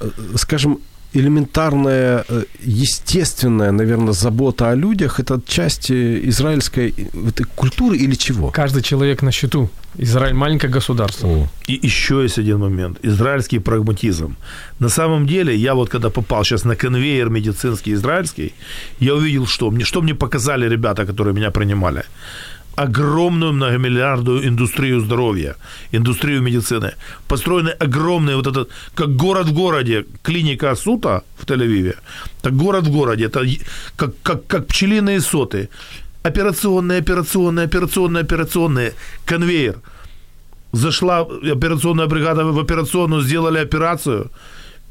[0.00, 0.78] э, скажем,
[1.14, 6.94] элементарная, э, естественная, наверное, забота о людях, это часть израильской
[7.28, 8.50] этой культуры или чего?
[8.50, 9.68] Каждый человек на счету.
[9.98, 11.28] Израиль маленькое государство.
[11.28, 11.48] О.
[11.68, 12.98] И еще есть один момент.
[13.04, 14.36] Израильский прагматизм.
[14.78, 18.54] На самом деле, я вот когда попал сейчас на конвейер медицинский израильский,
[19.00, 22.04] я увидел, что мне, что мне показали ребята, которые меня принимали
[22.76, 25.56] огромную многомиллиардную индустрию здоровья,
[25.92, 26.94] индустрию медицины.
[27.28, 31.96] Построены огромные, вот этот, как город в городе, клиника Асута в Тель-Авиве,
[32.40, 33.44] так город в городе, это
[33.96, 35.68] как, как, как пчелиные соты.
[36.22, 39.76] Операционные, операционные, операционные, операционные, конвейер.
[40.72, 44.30] Зашла операционная бригада в операционную, сделали операцию–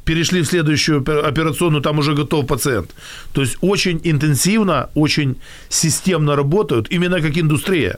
[0.06, 2.96] перешли в следующую операционную, там уже готов пациент.
[3.34, 5.36] То есть очень интенсивно, очень
[5.70, 7.98] системно работают, именно как индустрия.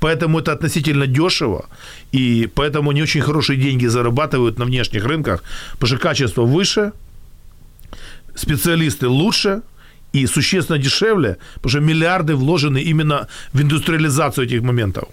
[0.00, 1.64] Поэтому это относительно дешево,
[2.12, 6.92] и поэтому не очень хорошие деньги зарабатывают на внешних рынках, потому что качество выше,
[8.34, 9.62] специалисты лучше,
[10.14, 15.08] и существенно дешевле, потому что миллиарды вложены именно в индустриализацию этих моментов.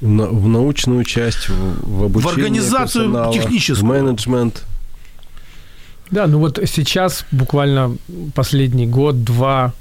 [0.00, 3.84] В научную часть, в обучение В организацию техническую.
[3.84, 4.64] В менеджмент.
[6.10, 7.96] Да, ну вот сейчас буквально
[8.34, 9.72] последний год-два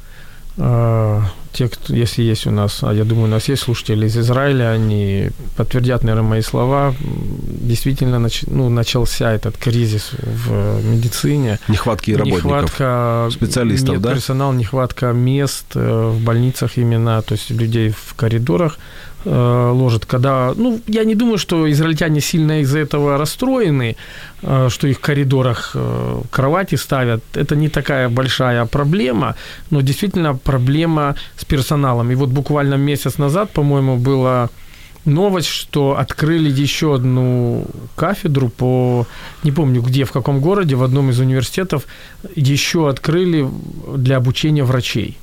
[0.57, 1.21] э,
[1.55, 4.71] те, кто, если есть у нас, а я думаю, у нас есть слушатели из Израиля,
[4.71, 6.93] они подтвердят, наверное, мои слова.
[6.99, 11.59] Действительно, нач, ну, начался этот кризис в медицине.
[11.69, 14.13] Нехватки работников, нехватка специалистов, нет, да?
[14.13, 18.77] персонал, нехватка мест э, в больницах именно, то есть людей в коридорах.
[19.25, 23.95] Э, ложат, когда, ну, я не думаю, что израильтяне сильно из-за этого расстроены,
[24.43, 27.23] э, что их в коридорах э, кровати ставят.
[27.33, 29.35] Это не такая большая проблема,
[29.71, 32.11] но действительно проблема с персоналом.
[32.11, 34.49] И вот буквально месяц назад, по-моему, была
[35.05, 39.07] новость, что открыли еще одну кафедру по,
[39.43, 41.85] не помню где, в каком городе, в одном из университетов,
[42.35, 43.47] еще открыли
[43.95, 45.17] для обучения врачей.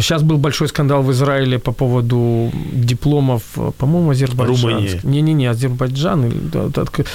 [0.00, 4.70] Сейчас был большой скандал в Израиле по поводу дипломов, э, по-моему, Азербайджан.
[4.70, 5.00] Румынии.
[5.02, 6.32] Не-не-не, Азербайджан.
[6.74, 7.06] так-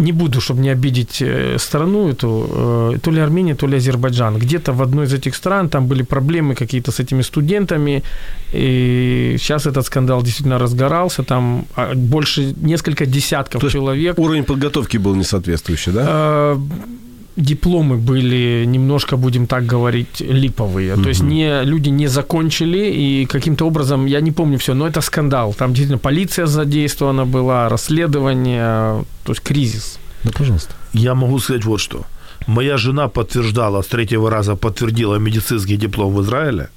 [0.00, 2.46] Не буду, чтобы не обидеть э, страну эту,
[2.94, 4.38] э, то ли Армения, то ли Азербайджан.
[4.38, 8.02] Где-то в одной из этих стран там были проблемы какие-то с этими студентами,
[8.52, 14.18] и сейчас этот скандал действительно разгорался, там а, больше, несколько десятков То человек.
[14.18, 16.56] Уровень подготовки был несоответствующий, да?
[17.38, 20.96] Дипломы были немножко, будем так говорить, липовые.
[20.96, 25.00] То есть не, люди не закончили, и каким-то образом, я не помню все, но это
[25.00, 25.54] скандал.
[25.54, 29.98] Там действительно полиция задействована была, расследование, то есть кризис.
[30.24, 30.74] Да, пожалуйста.
[30.92, 32.04] Я могу сказать вот что.
[32.48, 36.68] Моя жена подтверждала, с третьего раза подтвердила медицинский диплом в Израиле.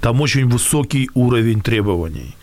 [0.00, 2.36] Там очень высокий уровень требований.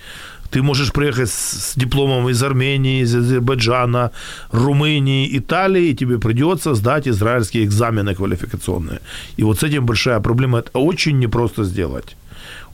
[0.53, 4.11] Ты можешь приехать с, с дипломом из Армении, из Азербайджана,
[4.53, 9.01] Румынии, Италии, и тебе придется сдать израильские экзамены квалификационные.
[9.37, 10.59] И вот с этим большая проблема.
[10.59, 12.17] Это очень непросто сделать.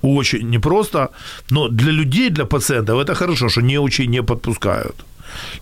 [0.02, 1.09] Очень непросто.
[1.50, 5.04] Но для людей, для пациентов это хорошо, что неучи не подпускают.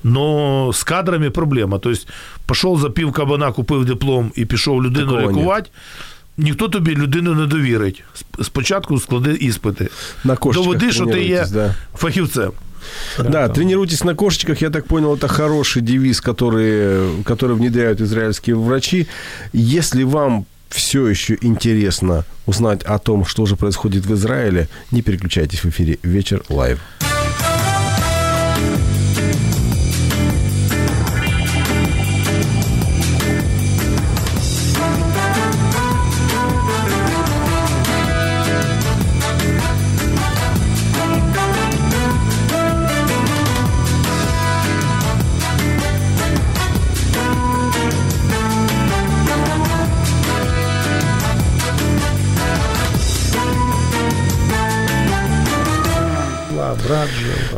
[0.03, 1.79] Но з кадрами проблема.
[1.79, 2.01] Тобто,
[2.47, 5.71] пішов запів кабана, купив диплом і пішов людину Такого лікувати.
[6.37, 8.05] Ніхто тобі людину не довірить.
[8.17, 9.89] Сп- Спочатку склади іспити.
[10.25, 11.75] На кошечках Доведи, що ти є тренируйтесь, да.
[11.95, 12.53] фахівцем.
[13.31, 19.07] Да, тренируйтесь на кошечках, я так понял, это хороший девиз, который, который внедряют израильские врачи.
[19.55, 25.65] Если вам все еще интересно узнать о том, что же происходит в Израиле, не переключайтесь
[25.65, 26.79] в эфире «Вечер лайв».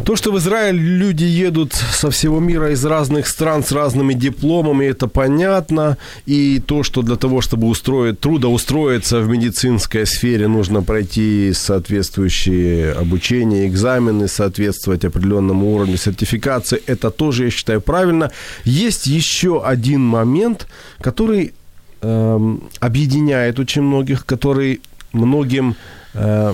[0.06, 4.86] То, что в Израиль люди едут со всего мира из разных стран с разными дипломами,
[4.86, 5.98] это понятно.
[6.26, 13.68] И то, что для того, чтобы устроить, трудоустроиться в медицинской сфере, нужно пройти соответствующие обучения,
[13.68, 18.32] экзамены, соответствовать определенному уровню сертификации, это тоже, я считаю, правильно.
[18.64, 20.68] Есть еще один момент,
[21.02, 21.54] который
[22.02, 24.82] эм, объединяет очень многих, который
[25.14, 25.76] многим,
[26.14, 26.54] э,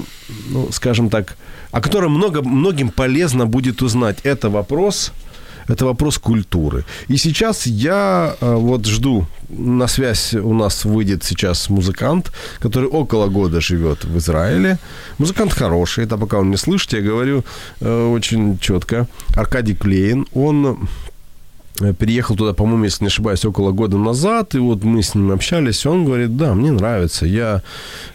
[0.50, 1.38] ну, скажем так,
[1.72, 4.18] о котором много, многим полезно будет узнать.
[4.24, 5.12] Это вопрос,
[5.68, 6.86] это вопрос культуры.
[7.10, 13.28] И сейчас я э, вот жду, на связь у нас выйдет сейчас музыкант, который около
[13.28, 14.78] года живет в Израиле.
[15.18, 17.44] Музыкант хороший, это пока он не слышит, я говорю
[17.82, 19.08] э, очень четко.
[19.36, 20.88] Аркадий Клейн, он
[22.00, 25.86] переехал туда, по-моему, если не ошибаюсь, около года назад, и вот мы с ним общались,
[25.86, 27.62] он говорит, да, мне нравится, я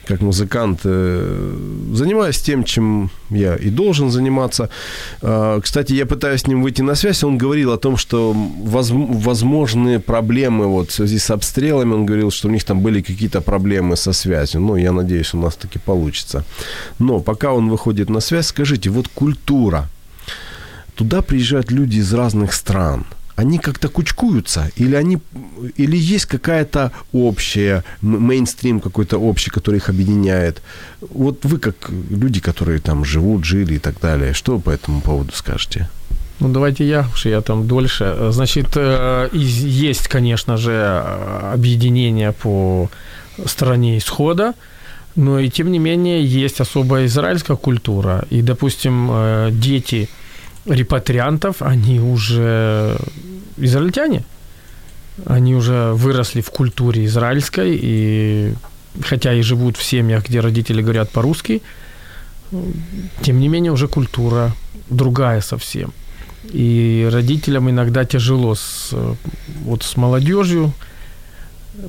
[0.07, 1.57] как музыкант э,
[1.93, 4.69] занимаюсь тем, чем я и должен заниматься.
[5.23, 8.91] Э, Кстати, я пытаюсь с ним выйти на связь, он говорил о том, что воз-
[8.91, 13.41] возможны проблемы вот в связи с обстрелами, он говорил, что у них там были какие-то
[13.41, 16.45] проблемы со связью, ну, я надеюсь, у нас таки получится.
[16.99, 19.89] Но пока он выходит на связь, скажите, вот культура,
[20.95, 23.05] туда приезжают люди из разных стран.
[23.37, 25.19] Они как-то кучкуются, или они,
[25.77, 30.63] или есть какая-то общая мейнстрим какой-то общий, который их объединяет.
[31.01, 35.33] Вот вы как люди, которые там живут, жили и так далее, что по этому поводу
[35.33, 35.89] скажете?
[36.41, 38.17] Ну, давайте я, потому что я там дольше.
[38.31, 42.91] Значит, э, есть, конечно же, э, объединение по
[43.45, 44.55] стране исхода,
[45.17, 48.25] но и тем не менее есть особая израильская культура.
[48.31, 50.09] И, допустим, э, дети
[50.67, 52.97] репатриантов, они уже
[53.57, 54.25] израильтяне.
[55.27, 58.55] Они уже выросли в культуре израильской, и
[59.03, 61.63] хотя и живут в семьях, где родители говорят по-русски,
[63.23, 64.53] тем не менее уже культура
[64.89, 65.93] другая совсем.
[66.45, 69.15] И родителям иногда тяжело с, э,
[69.65, 70.73] вот с молодежью,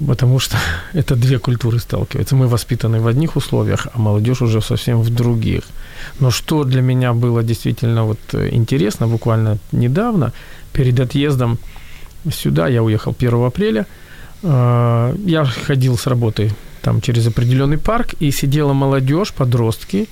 [0.07, 0.57] потому что
[0.93, 2.35] это две культуры сталкиваются.
[2.35, 5.63] Мы воспитаны в одних условиях, а молодежь уже совсем в других.
[6.19, 10.33] Но что для меня было действительно вот э, интересно, буквально недавно,
[10.73, 11.57] перед отъездом
[12.31, 13.85] сюда, я уехал 1 апреля,
[14.43, 16.51] э, я ходил с работы
[16.81, 20.07] там через определенный парк, и сидела молодежь, подростки,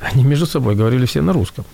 [0.00, 1.64] они между собой говорили все на русском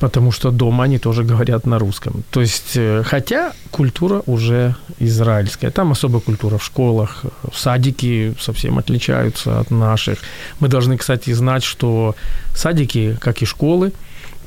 [0.00, 2.22] потому что дома они тоже говорят на русском.
[2.30, 5.70] То есть, э, хотя культура уже израильская.
[5.70, 10.18] Там особая культура в школах, в садики совсем отличаются от наших.
[10.60, 12.14] Мы должны, кстати, знать, что
[12.54, 13.92] садики, как и школы,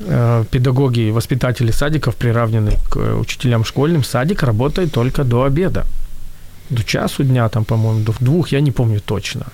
[0.00, 4.04] э, педагоги, воспитатели садиков приравнены к э, учителям школьным.
[4.04, 5.86] Садик работает только до обеда.
[6.70, 9.46] До часу дня, там, по-моему, до двух, я не помню точно.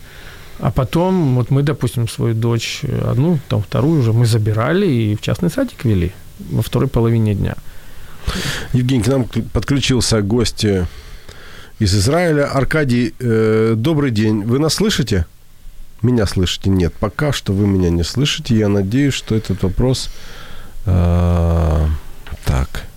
[0.58, 5.20] А потом, вот мы, допустим, свою дочь, одну, там, вторую уже мы забирали и в
[5.20, 6.12] частный садик вели
[6.50, 7.54] во второй половине дня.
[8.72, 10.86] Евгений, к нам подключился гость э,
[11.78, 12.50] из Израиля.
[12.52, 14.42] Аркадий, э, добрый день.
[14.44, 15.26] Вы нас слышите?
[16.02, 16.70] Меня слышите?
[16.70, 18.56] Нет, пока что вы меня не слышите.
[18.56, 20.10] Я надеюсь, что этот вопрос...
[20.86, 21.86] Э,
[22.44, 22.87] так.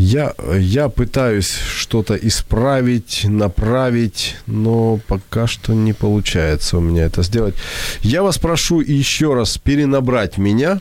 [0.00, 7.56] Я, я пытаюсь что-то исправить, направить, но пока что не получается у меня это сделать.
[8.02, 10.80] Я вас прошу еще раз перенабрать меня,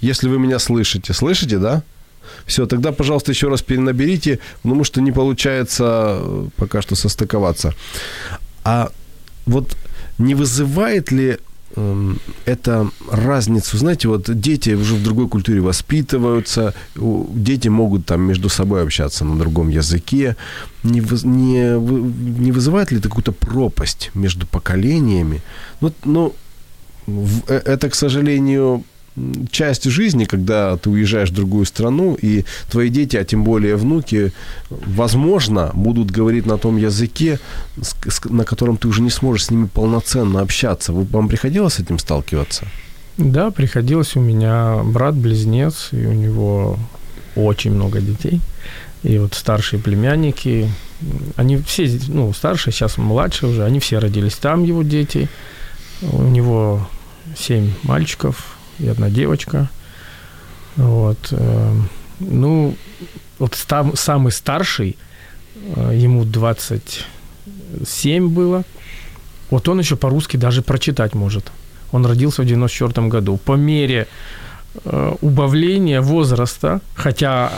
[0.00, 1.12] если вы меня слышите.
[1.12, 1.82] Слышите, да?
[2.46, 7.74] Все, тогда, пожалуйста, еще раз перенаберите, потому что не получается э, пока что состыковаться.
[8.64, 8.90] А
[9.44, 9.76] вот
[10.16, 11.36] не вызывает ли
[12.44, 13.76] это разницу.
[13.76, 19.38] Знаете, вот дети уже в другой культуре воспитываются, дети могут там между собой общаться на
[19.38, 20.36] другом языке.
[20.84, 21.78] Не, не,
[22.40, 25.42] не вызывает ли это какую-то пропасть между поколениями?
[25.80, 26.34] Ну, ну,
[27.46, 28.84] это, к сожалению,
[29.50, 34.32] часть жизни, когда ты уезжаешь в другую страну, и твои дети, а тем более внуки,
[34.70, 37.38] возможно, будут говорить на том языке,
[38.24, 40.92] на котором ты уже не сможешь с ними полноценно общаться.
[40.92, 42.66] Вам приходилось с этим сталкиваться?
[43.16, 44.16] Да, приходилось.
[44.16, 46.78] У меня брат-близнец, и у него
[47.34, 48.40] очень много детей.
[49.02, 50.70] И вот старшие племянники,
[51.36, 55.28] они все, ну, старшие, сейчас младшие уже, они все родились там, его дети.
[56.02, 56.86] У него
[57.38, 59.68] семь мальчиков, и одна девочка.
[60.76, 61.18] Вот.
[61.30, 61.72] Э,
[62.20, 62.76] ну,
[63.38, 64.96] вот там, самый старший,
[65.76, 68.64] э, ему 27 было.
[69.50, 71.52] Вот он еще по-русски даже прочитать может.
[71.92, 73.36] Он родился в 94 году.
[73.36, 74.08] По мере
[74.84, 77.52] э, убавления возраста, хотя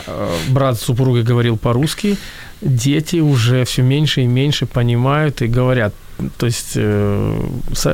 [0.48, 2.18] брат с супругой говорил по-русски,
[2.60, 5.94] дети уже все меньше и меньше понимают и говорят
[6.36, 7.40] то есть э,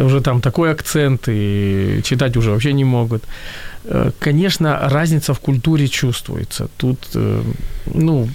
[0.05, 3.23] уже там такой акцент, и читать уже вообще не могут.
[3.85, 6.69] Э, конечно, разница в культуре чувствуется.
[6.77, 7.43] Тут, э,
[7.95, 8.29] ну,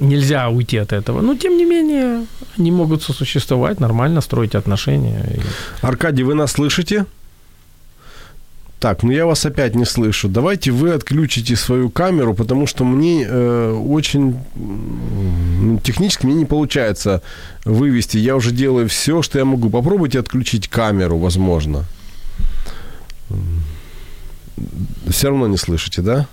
[0.00, 1.22] нельзя уйти от этого.
[1.22, 2.26] Но, тем не менее,
[2.58, 5.40] они могут сосуществовать, нормально строить отношения.
[5.82, 7.04] Аркадий, вы нас слышите?
[8.84, 10.28] Так, ну я вас опять не слышу.
[10.28, 14.38] Давайте вы отключите свою камеру, потому что мне э, очень
[15.82, 17.22] технически мне не получается
[17.64, 18.18] вывести.
[18.18, 19.70] Я уже делаю все, что я могу.
[19.70, 21.86] Попробуйте отключить камеру, возможно.
[25.08, 26.28] Все равно не слышите, да?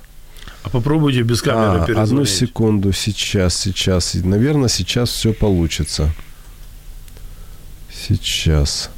[0.63, 4.13] А попробуйте без камеры а, Одну секунду, сейчас, сейчас.
[4.13, 6.11] Наверное, сейчас все получится.
[7.89, 8.89] Сейчас.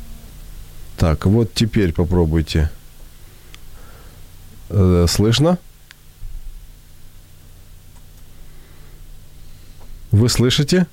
[0.98, 2.72] Так, вот теперь попробуйте.
[4.70, 5.58] Э, слышно?
[10.12, 10.88] Вы слышите?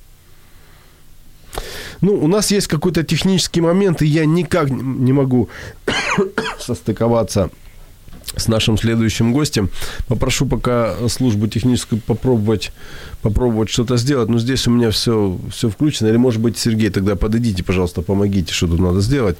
[2.01, 5.49] Ну, у нас есть какой-то технический момент, и я никак не могу
[6.59, 7.51] состыковаться
[8.35, 9.69] с нашим следующим гостем.
[10.07, 12.71] Попрошу пока службу техническую попробовать,
[13.21, 14.29] попробовать что-то сделать.
[14.29, 16.07] Но здесь у меня все, все включено.
[16.07, 19.37] Или, может быть, Сергей, тогда подойдите, пожалуйста, помогите, что тут надо сделать.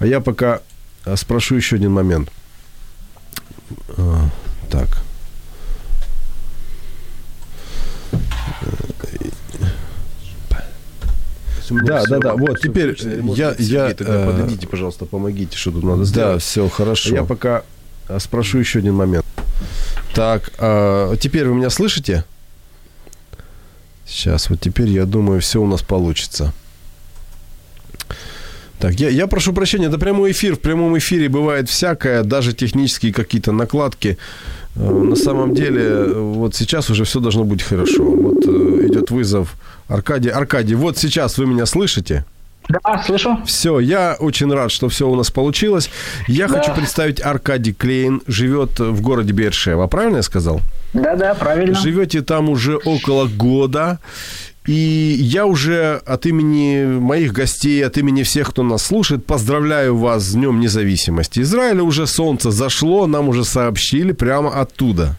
[0.00, 0.60] А я пока
[1.04, 2.30] а, спрошу еще один момент–
[4.70, 4.88] так.
[11.70, 12.34] Да, да, да.
[12.34, 12.96] Вот теперь
[13.34, 16.34] я, я тогда э, подойдите, пожалуйста, помогите, что тут надо сделать.
[16.34, 17.14] Да, все хорошо.
[17.14, 17.62] Я пока
[18.08, 19.24] э, спрошу еще один момент.
[20.14, 22.24] Так, а, теперь вы меня слышите?
[24.06, 26.52] Сейчас, вот теперь я думаю, все у нас получится.
[28.82, 30.56] Так, я, я прошу прощения, это прямой эфир.
[30.56, 34.18] В прямом эфире бывает всякое, даже технические какие-то накладки.
[34.74, 38.02] Э, на самом деле, вот сейчас уже все должно быть хорошо.
[38.02, 39.54] Вот э, идет вызов
[39.86, 40.30] Аркадий.
[40.30, 42.24] Аркадий, вот сейчас вы меня слышите?
[42.68, 43.38] Да, слышу.
[43.46, 45.88] Все, я очень рад, что все у нас получилось.
[46.26, 46.58] Я да.
[46.58, 49.86] хочу представить Аркадий Клейн, живет в городе Бершева.
[49.86, 50.60] Правильно я сказал?
[50.92, 51.78] Да, да, правильно.
[51.78, 54.00] Живете там уже около года.
[54.66, 60.22] И я уже от имени моих гостей, от имени всех, кто нас слушает, поздравляю вас
[60.22, 61.40] с Днем независимости.
[61.40, 65.16] Израиля уже солнце зашло, нам уже сообщили прямо оттуда.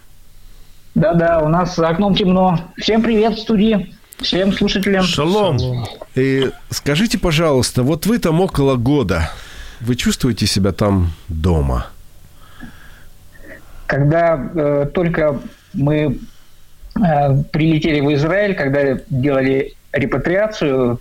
[0.95, 2.57] Да-да, у нас за окном темно.
[2.77, 3.93] Всем привет в студии.
[4.19, 5.03] Всем слушателям.
[5.03, 5.87] Шалом.
[6.15, 9.29] И скажите, пожалуйста, вот вы там около года.
[9.81, 11.87] Вы чувствуете себя там дома?
[13.87, 15.41] Когда э, только
[15.73, 16.32] мы Э,
[16.93, 20.99] прилетели в Израиль, когда делали репатриацию,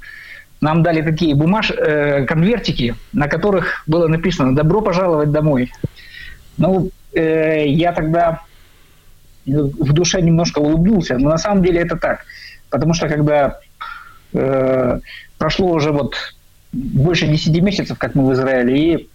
[0.60, 5.72] нам дали такие бумаж, э, конвертики, на которых было написано «Добро пожаловать домой».
[6.56, 8.40] Ну, э, я тогда
[9.44, 12.24] в душе немножко улыбнулся, но на самом деле это так.
[12.70, 13.58] Потому что когда
[14.32, 15.00] Э,
[15.38, 16.14] прошло уже вот
[16.72, 19.08] больше 10 месяцев, как мы в Израиле, и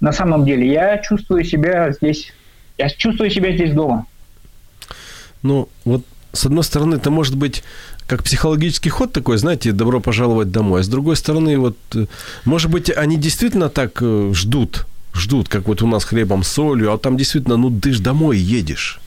[0.00, 2.32] на самом деле я чувствую себя здесь,
[2.78, 4.06] я чувствую себя здесь дома.
[5.42, 7.62] Ну, вот с одной стороны, это может быть
[8.06, 10.80] как психологический ход такой, знаете, добро пожаловать домой.
[10.80, 12.06] А с другой стороны, вот, э,
[12.44, 16.98] может быть, они действительно так э, ждут, ждут, как вот у нас хлебом, солью, а
[16.98, 19.00] там действительно, ну, ты ж домой едешь.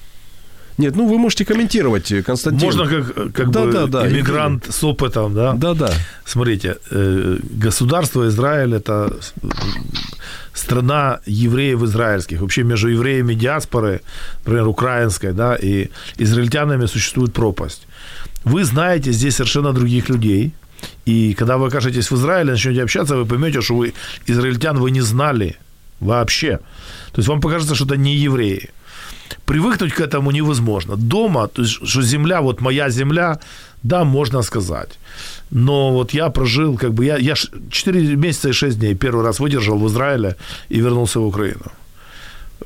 [0.78, 2.66] Нет, ну вы можете комментировать, э, Константин.
[2.66, 5.54] Можно как, как да, бы да, да, иммигрант с опытом, да?
[5.54, 5.92] Да, да.
[6.26, 6.78] Смотрите,
[7.64, 9.18] государство Израиль это
[10.54, 12.42] страна евреев израильских.
[12.42, 14.02] Вообще между евреями диаспоры,
[14.40, 17.88] например, украинской, да, и израильтянами существует пропасть.
[18.44, 20.54] Вы знаете здесь совершенно других людей,
[21.06, 23.94] и когда вы окажетесь в Израиле, начнете общаться, вы поймете, что вы
[24.28, 25.56] израильтян вы не знали
[26.00, 26.58] вообще.
[27.12, 28.70] То есть вам покажется, что это не евреи.
[29.46, 30.96] Привыкнуть к этому невозможно.
[30.96, 33.40] Дома, то есть, что земля, вот моя земля,
[33.84, 35.00] да, можно сказать.
[35.52, 37.36] Но вот я прожил, как бы, я, я
[37.70, 40.36] 4 месяца и 6 дней первый раз выдержал в Израиле
[40.70, 41.72] и вернулся в Украину.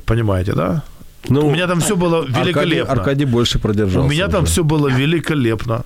[0.04, 0.82] Понимаете, да?
[1.28, 2.92] Ну, у меня там все было великолепно.
[2.92, 4.06] Аркадий, Аркадий больше продержался.
[4.06, 4.52] У меня там уже.
[4.52, 5.84] все было великолепно.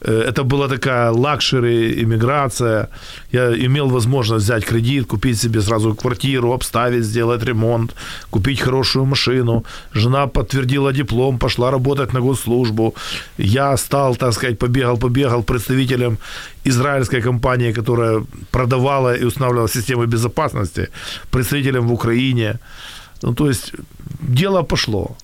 [0.00, 2.88] Э, Это была такая luxury иммиграция.
[3.32, 7.94] Я имел возможность взять кредит, купить себе сразу квартиру, обставить, сделать ремонт,
[8.30, 9.64] купить хорошую машину.
[9.94, 12.94] Жена подтвердила диплом, пошла работать на госслужбу.
[13.38, 16.18] Я стал, так сказать, побегал, побегал представителем
[16.64, 20.88] израильской компании, которая продавала и устанавливала системы безопасности,
[21.30, 22.58] представителем в Украине.
[23.22, 23.72] Ну, то есть
[24.20, 25.16] дело пошло.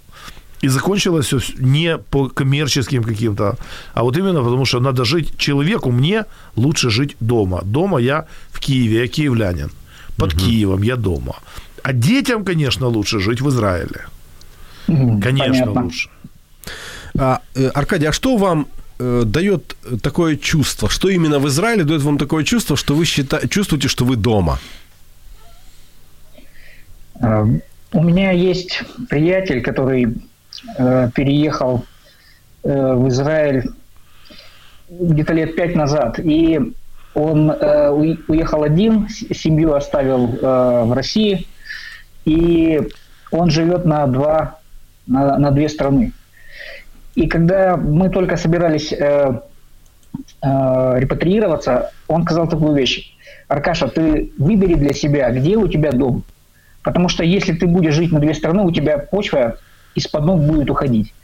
[0.64, 3.56] И закончилось все не по коммерческим каким-то,
[3.92, 6.24] а вот именно потому, что надо жить человеку, мне
[6.56, 7.60] лучше жить дома.
[7.64, 9.70] Дома я в Киеве, я киевлянин.
[10.16, 10.40] Под угу.
[10.40, 11.34] Киевом я дома.
[11.82, 14.06] А детям, конечно, лучше жить в Израиле.
[14.86, 15.82] Конечно, Понятно.
[15.82, 16.08] лучше.
[17.18, 18.66] А, э, Аркадий, а что вам
[18.98, 20.88] э, дает такое чувство?
[20.88, 23.48] Что именно в Израиле дает вам такое чувство, что вы счита...
[23.48, 24.58] чувствуете, что вы дома?
[27.20, 27.44] Э,
[27.92, 30.06] У меня есть приятель, который
[30.78, 31.84] э, переехал
[32.62, 33.64] э, в Израиль
[34.88, 36.60] где-то лет пять назад, и
[37.14, 37.54] он э,
[37.90, 41.46] уе- уехал один, семью оставил э, в России,
[42.24, 42.80] и
[43.30, 44.58] он живет на два,
[45.06, 46.12] на, на две страны.
[47.14, 49.40] И когда мы только собирались э,
[50.42, 53.14] э, репатриироваться, он сказал такую вещь.
[53.48, 56.24] Аркаша, ты выбери для себя, где у тебя дом.
[56.82, 59.58] Потому что если ты будешь жить на две страны, у тебя почва
[59.94, 61.14] из-под ног будет уходить.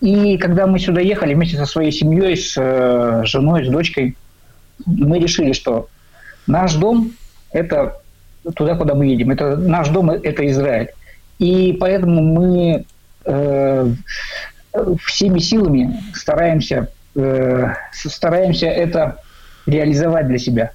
[0.00, 4.16] И когда мы сюда ехали вместе со своей семьей, с э, женой, с дочкой,
[4.84, 5.88] мы решили, что
[6.46, 7.12] наш дом–
[7.52, 8.00] это
[8.54, 9.30] туда, куда мы едем.
[9.30, 10.90] Это наш дом– это Израиль.
[11.38, 12.84] И поэтому мы
[13.24, 13.92] э,
[15.04, 19.20] всеми силами стараемся, э, стараемся это
[19.66, 20.70] реализовать для себя.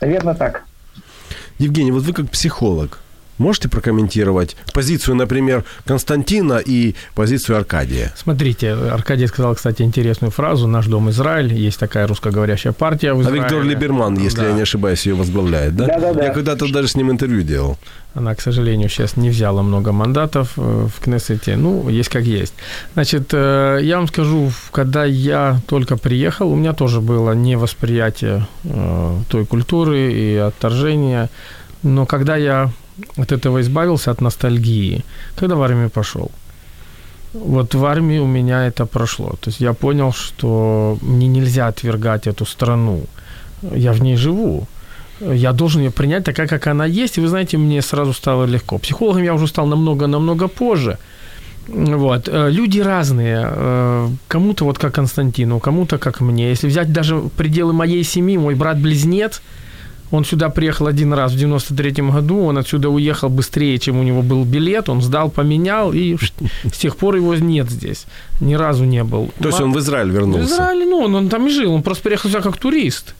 [0.00, 0.64] Наверное, так.
[1.58, 3.00] Евгений, вот вы как психолог,
[3.38, 8.12] можете прокомментировать позицию, например, Константина и позицию Аркадия?
[8.16, 11.52] Смотрите, Аркадий сказал, кстати, интересную фразу «Наш дом Израиль».
[11.54, 13.40] Есть такая русскоговорящая партия в А Израиле.
[13.40, 14.48] Виктор Либерман, если Да.
[14.48, 15.86] я не ошибаюсь, ее возглавляет, да?
[15.86, 16.24] Да-да-да.
[16.24, 17.78] Я когда-то даже с ним интервью делал.
[18.14, 21.56] Она, к сожалению, сейчас не взяла много мандатов э, в Кнессете.
[21.56, 22.54] Ну, есть как есть.
[22.94, 29.18] Значит, э, я вам скажу, когда я только приехал, у меня тоже было невосприятие э,
[29.28, 31.28] той культуры и отторжение.
[31.82, 32.70] Но когда я
[33.16, 35.04] от этого избавился, от ностальгии,
[35.36, 36.30] когда в армию пошел,
[37.34, 39.34] вот в армии у меня это прошло.
[39.40, 43.04] То есть я понял, что мне нельзя отвергать эту страну.
[43.76, 44.66] Я в ней живу.
[45.20, 47.18] Я должен ее принять такая, как она есть.
[47.18, 48.78] И вы знаете, мне сразу стало легко.
[48.78, 50.98] Психологом я уже стал намного-намного позже.
[51.68, 52.28] Вот.
[52.28, 53.42] Э, Люди разные.
[53.44, 56.48] Э, Кому-то вот как Константину, кому-то как мне.
[56.50, 59.42] Если взять даже пределы моей семьи, мой брат-близнец,
[60.10, 64.22] он сюда приехал один раз в 93 году, он отсюда уехал быстрее, чем у него
[64.22, 66.16] был билет, он сдал, поменял, и
[66.64, 68.06] с тех пор его нет здесь.
[68.40, 69.30] Ни разу не был.
[69.40, 70.54] То есть он в Израиль В вернулся?
[70.54, 73.14] Израиле, ну, он, он там и жил, он просто приехал сюда как турист.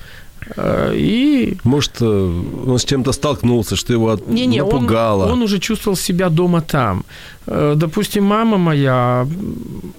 [0.57, 5.32] Э, И Может, э, он с чем-то столкнулся, что его не-не, он, напугало?
[5.32, 7.05] он уже чувствовал себя дома там.
[7.47, 9.26] Э, Допустим, мама моя,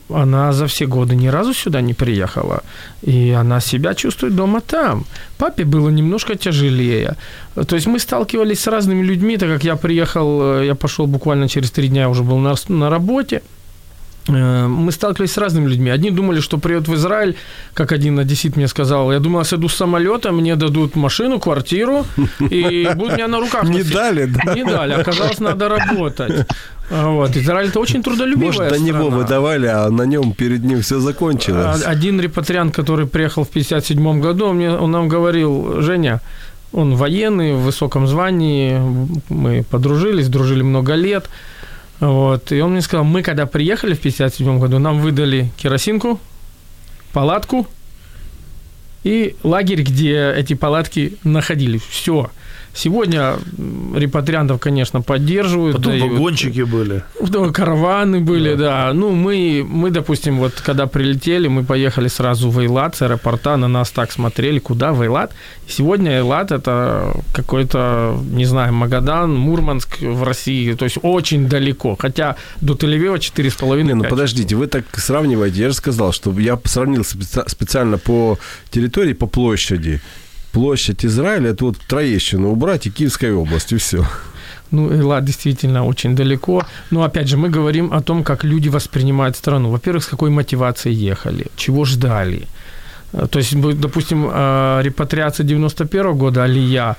[0.10, 2.62] она за все годы ни разу сюда не приехала,
[3.08, 5.06] и она себя чувствует дома там.
[5.38, 7.16] Папе было немножко тяжелее.
[7.68, 11.72] То есть мы сталкивались с разными людьми, так как я приехал, я пошел буквально через
[11.72, 13.42] три дня, уже был на, на работе,
[14.30, 15.90] мы сталкивались с разными людьми.
[15.90, 17.36] Одни думали, что приедут в Израиль,
[17.74, 22.06] как один одессит мне сказал, я думал, я сяду с самолета, мне дадут машину, квартиру,
[22.40, 23.94] и будут меня на руках Не носить.
[23.94, 24.54] дали, да?
[24.54, 26.48] Не дали, оказалось, надо работать.
[26.92, 27.36] Вот.
[27.38, 28.86] Израиль это очень трудолюбивая Может, до страна.
[28.88, 31.84] него выдавали, а на нем перед ним все закончилось.
[31.86, 36.20] А- Один репатриант, который приехал в 57 году, он, мне, он нам говорил, Женя,
[36.72, 38.80] он военный, в высоком звании,
[39.30, 41.30] мы подружились, дружили много лет.
[42.00, 46.20] Вот, и он мне сказал, мы когда приехали в 57 году, нам выдали керосинку,
[47.12, 47.68] палатку
[49.04, 51.82] и лагерь, где эти палатки находились.
[51.82, 52.32] Все.
[52.74, 53.36] Сегодня
[53.96, 55.78] репатриантов, конечно, поддерживают.
[55.78, 56.12] Потом дают.
[56.12, 57.04] вагончики были.
[57.22, 58.92] Да, караваны были, да.
[58.94, 63.68] Ну, мы, мы, допустим, вот когда прилетели, мы поехали сразу в Эйлат с аэропорта, на
[63.68, 65.32] нас так смотрели, куда в Эйлат.
[65.68, 71.96] Сегодня Эйлат это какой-то, не знаю, Магадан, Мурманск в России, то есть очень далеко.
[72.00, 75.62] Хотя до Тель-Авива 4,5 Не, ну подождите, вы так сравниваете.
[75.62, 78.38] Я же сказал, что я сравнил специ- специально по
[78.70, 80.02] территории, по площади.
[80.52, 84.06] Площадь Израиля, это вот Троещину убрать и Киевская область, и все.
[84.72, 86.64] Ну, Эйлат действительно очень далеко.
[86.92, 89.70] Но, опять же, мы говорим о том, как люди воспринимают страну.
[89.72, 92.48] Во-первых, с какой мотивацией ехали, чего ждали.
[93.14, 96.96] Э, То есть, допустим, э, репатриация 91 года, алия,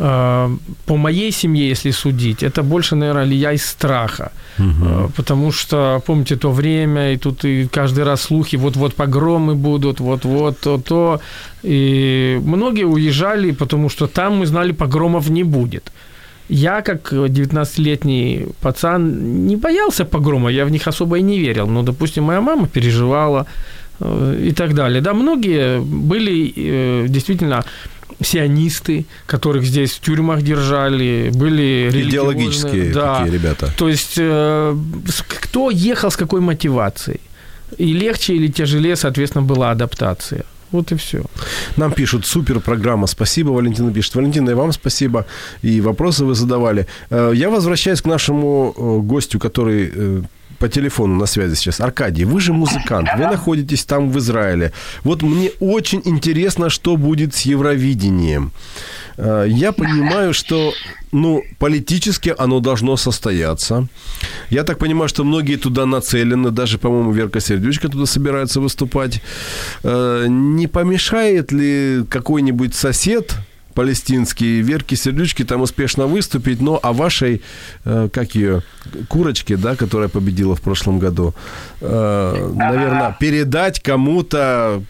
[0.00, 4.32] по моей семье, если судить, это больше, наверное, алия из страха.
[4.58, 10.00] Э, Потому что, помните, то время, и тут и каждый раз слухи, вот-вот погромы будут,
[10.00, 11.20] вот-вот то-то.
[11.62, 15.92] И многие уезжали, потому что там мы знали, погромов не будет.
[16.48, 21.68] Я, как 19-летний пацан, не боялся погрома, я в них особо и не верил.
[21.68, 23.46] Но, допустим, моя мама переживала
[24.00, 25.00] э, и так далее.
[25.00, 27.64] Да, многие были э, действительно
[28.22, 33.18] сионисты, которых здесь в тюрьмах держали, были Идеологические да.
[33.18, 33.72] такие ребята.
[33.76, 34.76] То есть э,
[35.28, 37.20] кто ехал с какой мотивацией?
[37.78, 40.44] И легче или тяжелее, соответственно, была адаптация.
[40.72, 41.22] Вот и все.
[41.76, 44.14] Нам пишут, супер программа, спасибо, Валентина пишет.
[44.14, 45.24] Валентина, и вам спасибо,
[45.62, 46.86] и вопросы вы задавали.
[47.10, 50.24] Э, Я возвращаюсь к нашему э, гостю, который
[50.60, 51.80] по телефону на связи сейчас.
[51.80, 54.72] Аркадий, вы же музыкант, вы находитесь там в Израиле.
[55.04, 58.52] Вот мне очень интересно, что будет с Евровидением.
[59.16, 60.72] Э, Я понимаю, что
[61.12, 63.86] ну, политически оно должно состояться.
[64.50, 69.22] Я так понимаю, что многие туда нацелены, даже, по-моему, Верка Сердючка туда собирается выступать.
[69.82, 73.34] Э, Не помешает ли какой-нибудь сосед
[73.74, 77.42] палестинский Верке Сердючке там успешно выступить, но о вашей,
[77.84, 78.62] э, как ее,
[79.08, 81.34] курочке, да, которая победила в прошлом году,
[81.80, 84.82] наверное, передать кому-то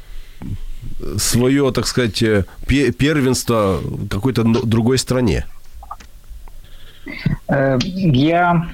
[1.18, 5.45] свое, так сказать, э, пе- первенство какой-то другой стране.
[7.49, 8.66] Э, Я,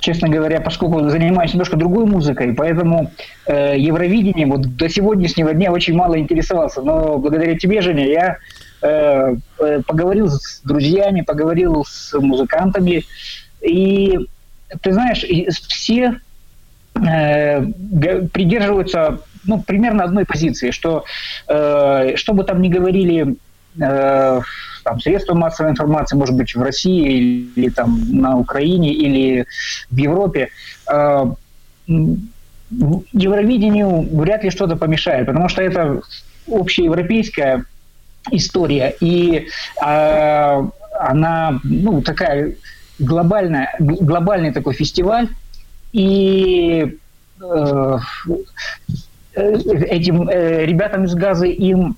[0.00, 3.10] честно говоря, поскольку занимаюсь немножко другой музыкой, поэтому
[3.46, 6.82] э, Евровидением вот до сегодняшнего дня очень мало интересовался.
[6.82, 8.38] Но благодаря тебе, Женя, я
[8.82, 13.04] э, э, поговорил с друзьями, поговорил с музыкантами.
[13.60, 14.18] И
[14.80, 15.24] ты знаешь,
[15.68, 16.18] все
[16.94, 17.64] э,
[18.32, 21.04] придерживаются ну, примерно одной позиции, что
[21.48, 23.36] э, что бы там ни говорили
[23.80, 24.40] э,
[24.84, 29.46] там, средства массовой информации, может быть, в России или там на Украине или
[29.90, 30.48] в Европе,
[30.90, 31.24] э,
[33.12, 36.00] Евровидению вряд ли что-то помешает, потому что это
[36.48, 37.66] общеевропейская
[38.30, 39.48] история, и
[39.84, 40.62] э,
[41.00, 42.54] она ну, такая
[42.98, 45.28] глобальная, глобальный такой фестиваль,
[45.92, 46.98] и
[47.42, 47.98] э,
[49.34, 49.54] э,
[49.90, 51.96] этим э, ребятам из Газы им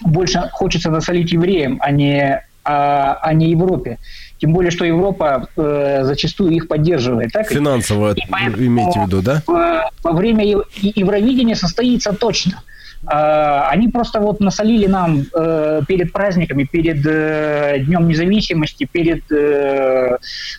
[0.00, 3.98] больше хочется насолить евреям, а не, а, а не Европе.
[4.38, 7.32] Тем более, что Европа э, зачастую их поддерживает.
[7.32, 7.48] Так?
[7.48, 9.42] Финансово И поэтому- имеете в виду, да?
[9.48, 12.60] Э, во время Евровидения состоится точно.
[12.60, 12.73] А,
[13.06, 20.16] Они просто вот насолили нам э, перед праздниками, перед э, Днем независимости, перед э,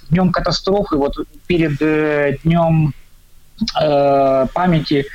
[0.09, 1.15] Днем катастрофы, вот
[1.47, 1.77] перед
[2.43, 2.93] Днем
[4.53, 5.05] памяти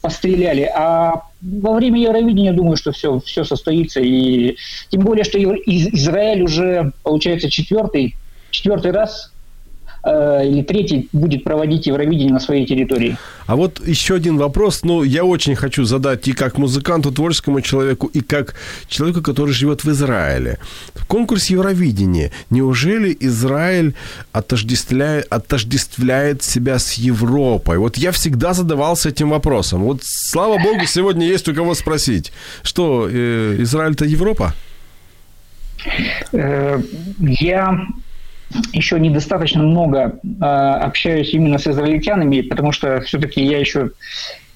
[0.00, 0.70] постреляли.
[0.72, 4.00] А во время Евровидения, думаю, что все, все состоится.
[4.00, 4.56] И
[4.90, 8.14] тем более, что Израиль уже, получается, четвертый,
[8.50, 9.32] четвертый раз
[10.06, 13.16] или третий будет проводить Евровидение на своей территории.
[13.46, 18.06] А вот еще один вопрос, ну, я очень хочу задать и как музыканту, творческому человеку,
[18.06, 18.54] и как
[18.88, 20.58] человеку, который живет в Израиле.
[21.06, 22.32] Конкурс Евровидения.
[22.50, 23.94] Неужели Израиль
[24.32, 27.78] отождествляет, отождествляет себя с Европой?
[27.78, 29.82] Вот я всегда задавался этим вопросом.
[29.82, 32.32] Вот, слава богу, сегодня есть у кого спросить.
[32.62, 34.54] Что, э, Израиль-то Европа?
[36.32, 36.80] Э,
[37.20, 37.86] Я
[38.72, 43.90] еще недостаточно много э, общаюсь именно с израильтянами, потому что все-таки я еще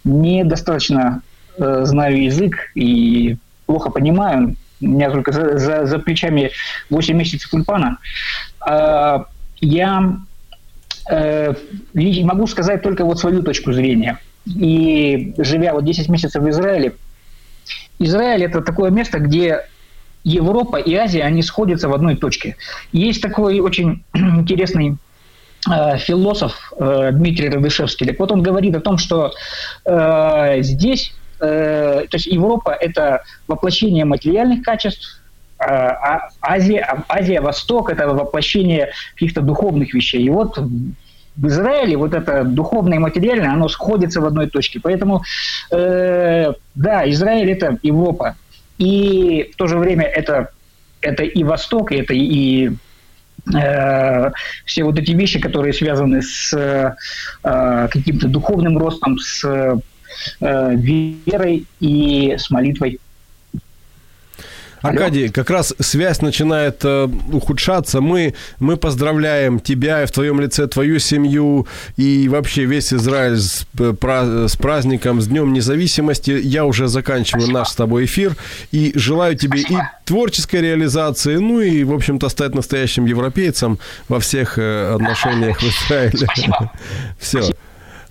[0.04, 1.22] недостаточно
[1.58, 3.36] э, знаю язык и
[3.66, 4.56] плохо понимаю.
[4.80, 6.50] У меня только за, за, за плечами
[6.88, 7.98] 8 месяцев ульпана.
[8.66, 9.24] Э,
[9.60, 10.16] я
[11.10, 11.54] э,
[11.94, 14.18] могу сказать только вот свою точку зрения.
[14.46, 16.94] И живя вот 10 месяцев в Израиле,
[17.98, 19.66] Израиль это такое место, где
[20.24, 22.56] Европа и Азия, они сходятся в одной точке.
[22.92, 24.96] Есть такой очень интересный
[25.70, 28.06] э, философ э, Дмитрий Радышевский.
[28.06, 29.32] Так вот он говорит о том, что
[29.84, 35.20] э, здесь, э, то есть Европа– это воплощение материальных качеств,
[35.58, 40.22] э, а Азия, а Азия, Восток– это воплощение каких-то духовных вещей.
[40.22, 40.58] И вот
[41.36, 44.80] в Израиле вот это духовное и материальное, оно сходится в одной точке.
[44.82, 45.22] Поэтому,
[45.70, 48.36] э, да, Израиль– это Европа.
[48.80, 50.50] И в то же время это,
[51.02, 52.70] это и Восток, это и
[53.54, 54.30] э,
[54.64, 56.96] все вот эти вещи, которые связаны с э,
[57.42, 59.76] каким-то духовным ростом, с э,
[60.74, 63.00] верой и с молитвой.
[64.82, 68.00] Аркадий, как раз связь начинает э, ухудшаться.
[68.00, 71.66] Мы, мы поздравляем тебя и в твоем лице твою семью
[71.96, 76.30] и вообще весь Израиль с, pra, с праздником, с Днем Независимости.
[76.30, 77.58] Я уже заканчиваю Спасибо.
[77.58, 78.36] наш с тобой эфир
[78.72, 79.80] и желаю тебе Спасибо.
[79.80, 83.78] и творческой реализации, ну и, в общем-то, стать настоящим европейцем
[84.08, 86.16] во всех э, отношениях в Израиле.
[86.16, 86.72] Спасибо.
[87.18, 87.42] Все.
[87.42, 87.58] Спасибо.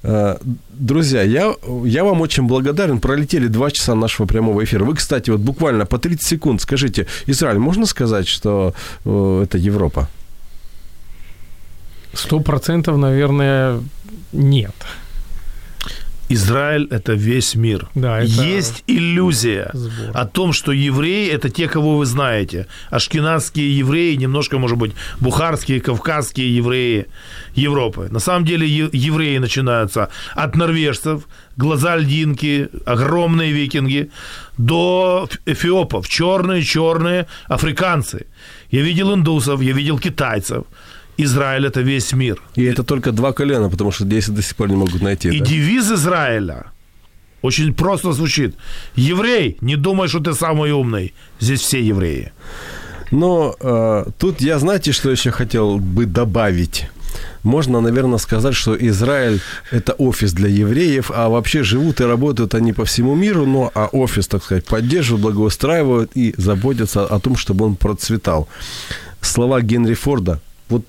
[0.03, 0.37] Э,
[0.69, 1.53] друзья, я,
[1.85, 2.99] я вам очень благодарен.
[2.99, 4.83] Пролетели два часа нашего прямого эфира.
[4.83, 8.73] Вы, кстати, вот буквально по 30 секунд скажите, Израиль, можно сказать, что
[9.05, 10.09] э, это Европа?
[12.13, 13.81] Сто процентов, наверное,
[14.33, 14.73] нет.
[16.30, 17.88] Израиль– это весь мир.
[17.95, 20.11] Да, это Есть иллюзия сбор.
[20.13, 22.67] о том, что евреи– это те, кого вы знаете.
[22.91, 27.07] Ашкенадские евреи, немножко, может быть, бухарские, кавказские евреи
[27.55, 28.09] Европы.
[28.11, 31.23] На самом деле евреи начинаются от норвежцев,
[31.57, 34.11] глаза льдинки, огромные викинги,
[34.57, 38.27] до эфиопов, черные-черные африканцы.
[38.69, 40.65] Я видел индусов, я видел китайцев–
[41.24, 42.41] Израиль– это весь мир.
[42.55, 45.30] И это только два колена, потому что 10 до сих пор не могут найти.
[45.30, 45.45] И да?
[45.45, 46.65] девиз Израиля
[47.41, 48.55] очень просто звучит.
[48.95, 51.13] Еврей, не думай, что ты самый умный.
[51.39, 52.32] Здесь все евреи.
[53.11, 56.89] Но э, тут я, знаете, что еще хотел бы добавить?
[57.43, 59.39] Можно, наверное, сказать, что Израиль–
[59.72, 63.88] это офис для евреев, а вообще живут и работают они по всему миру, но а
[63.91, 68.47] офис, так сказать, поддерживают, благоустраивают и заботятся о том, чтобы он процветал.
[69.22, 70.39] Слова Генри Форда
[70.70, 70.86] вот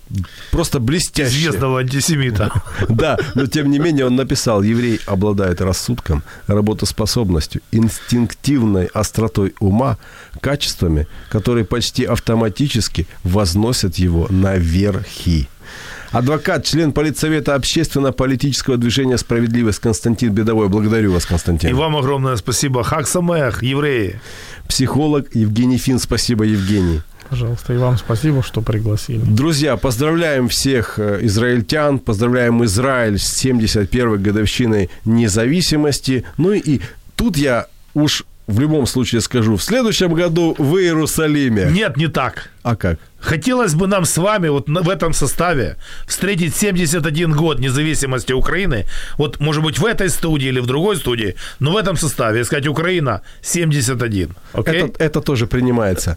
[0.51, 1.37] просто блестяще.
[1.37, 2.53] Известного антисемита.
[2.89, 9.97] Да, но тем не менее он написал, еврей обладает рассудком, работоспособностью, инстинктивной остротой ума,
[10.41, 15.49] качествами, которые почти автоматически возносят его наверхи.
[16.11, 20.69] Адвокат, член политсовета общественно-политического движения «Справедливость» Константин Бедовой.
[20.69, 21.71] Благодарю вас, Константин.
[21.71, 22.83] И вам огромное спасибо.
[22.83, 24.21] Хак Самех, евреи.
[24.69, 26.01] Психолог Евгений Фин.
[26.01, 27.03] Спасибо, Евгений.
[27.31, 29.21] Пожалуйста, и вам спасибо, что пригласили.
[29.21, 36.25] Друзья, поздравляем всех э, израильтян, поздравляем Израиль с 71-й годовщиной независимости.
[36.39, 36.81] Ну и
[37.15, 41.71] тут я уж в любом случае скажу, в следующем году в Иерусалиме.
[41.71, 42.51] Нет, не так.
[42.63, 42.99] А как?
[43.21, 45.77] Хотелось бы нам с вами вот в этом составе
[46.07, 48.87] встретить 71 год независимости Украины.
[49.19, 52.67] Вот, может быть, в этой студии или в другой студии, но в этом составе, сказать,
[52.67, 54.35] Украина 71.
[54.55, 54.71] Okay?
[54.71, 56.17] Это, это тоже принимается.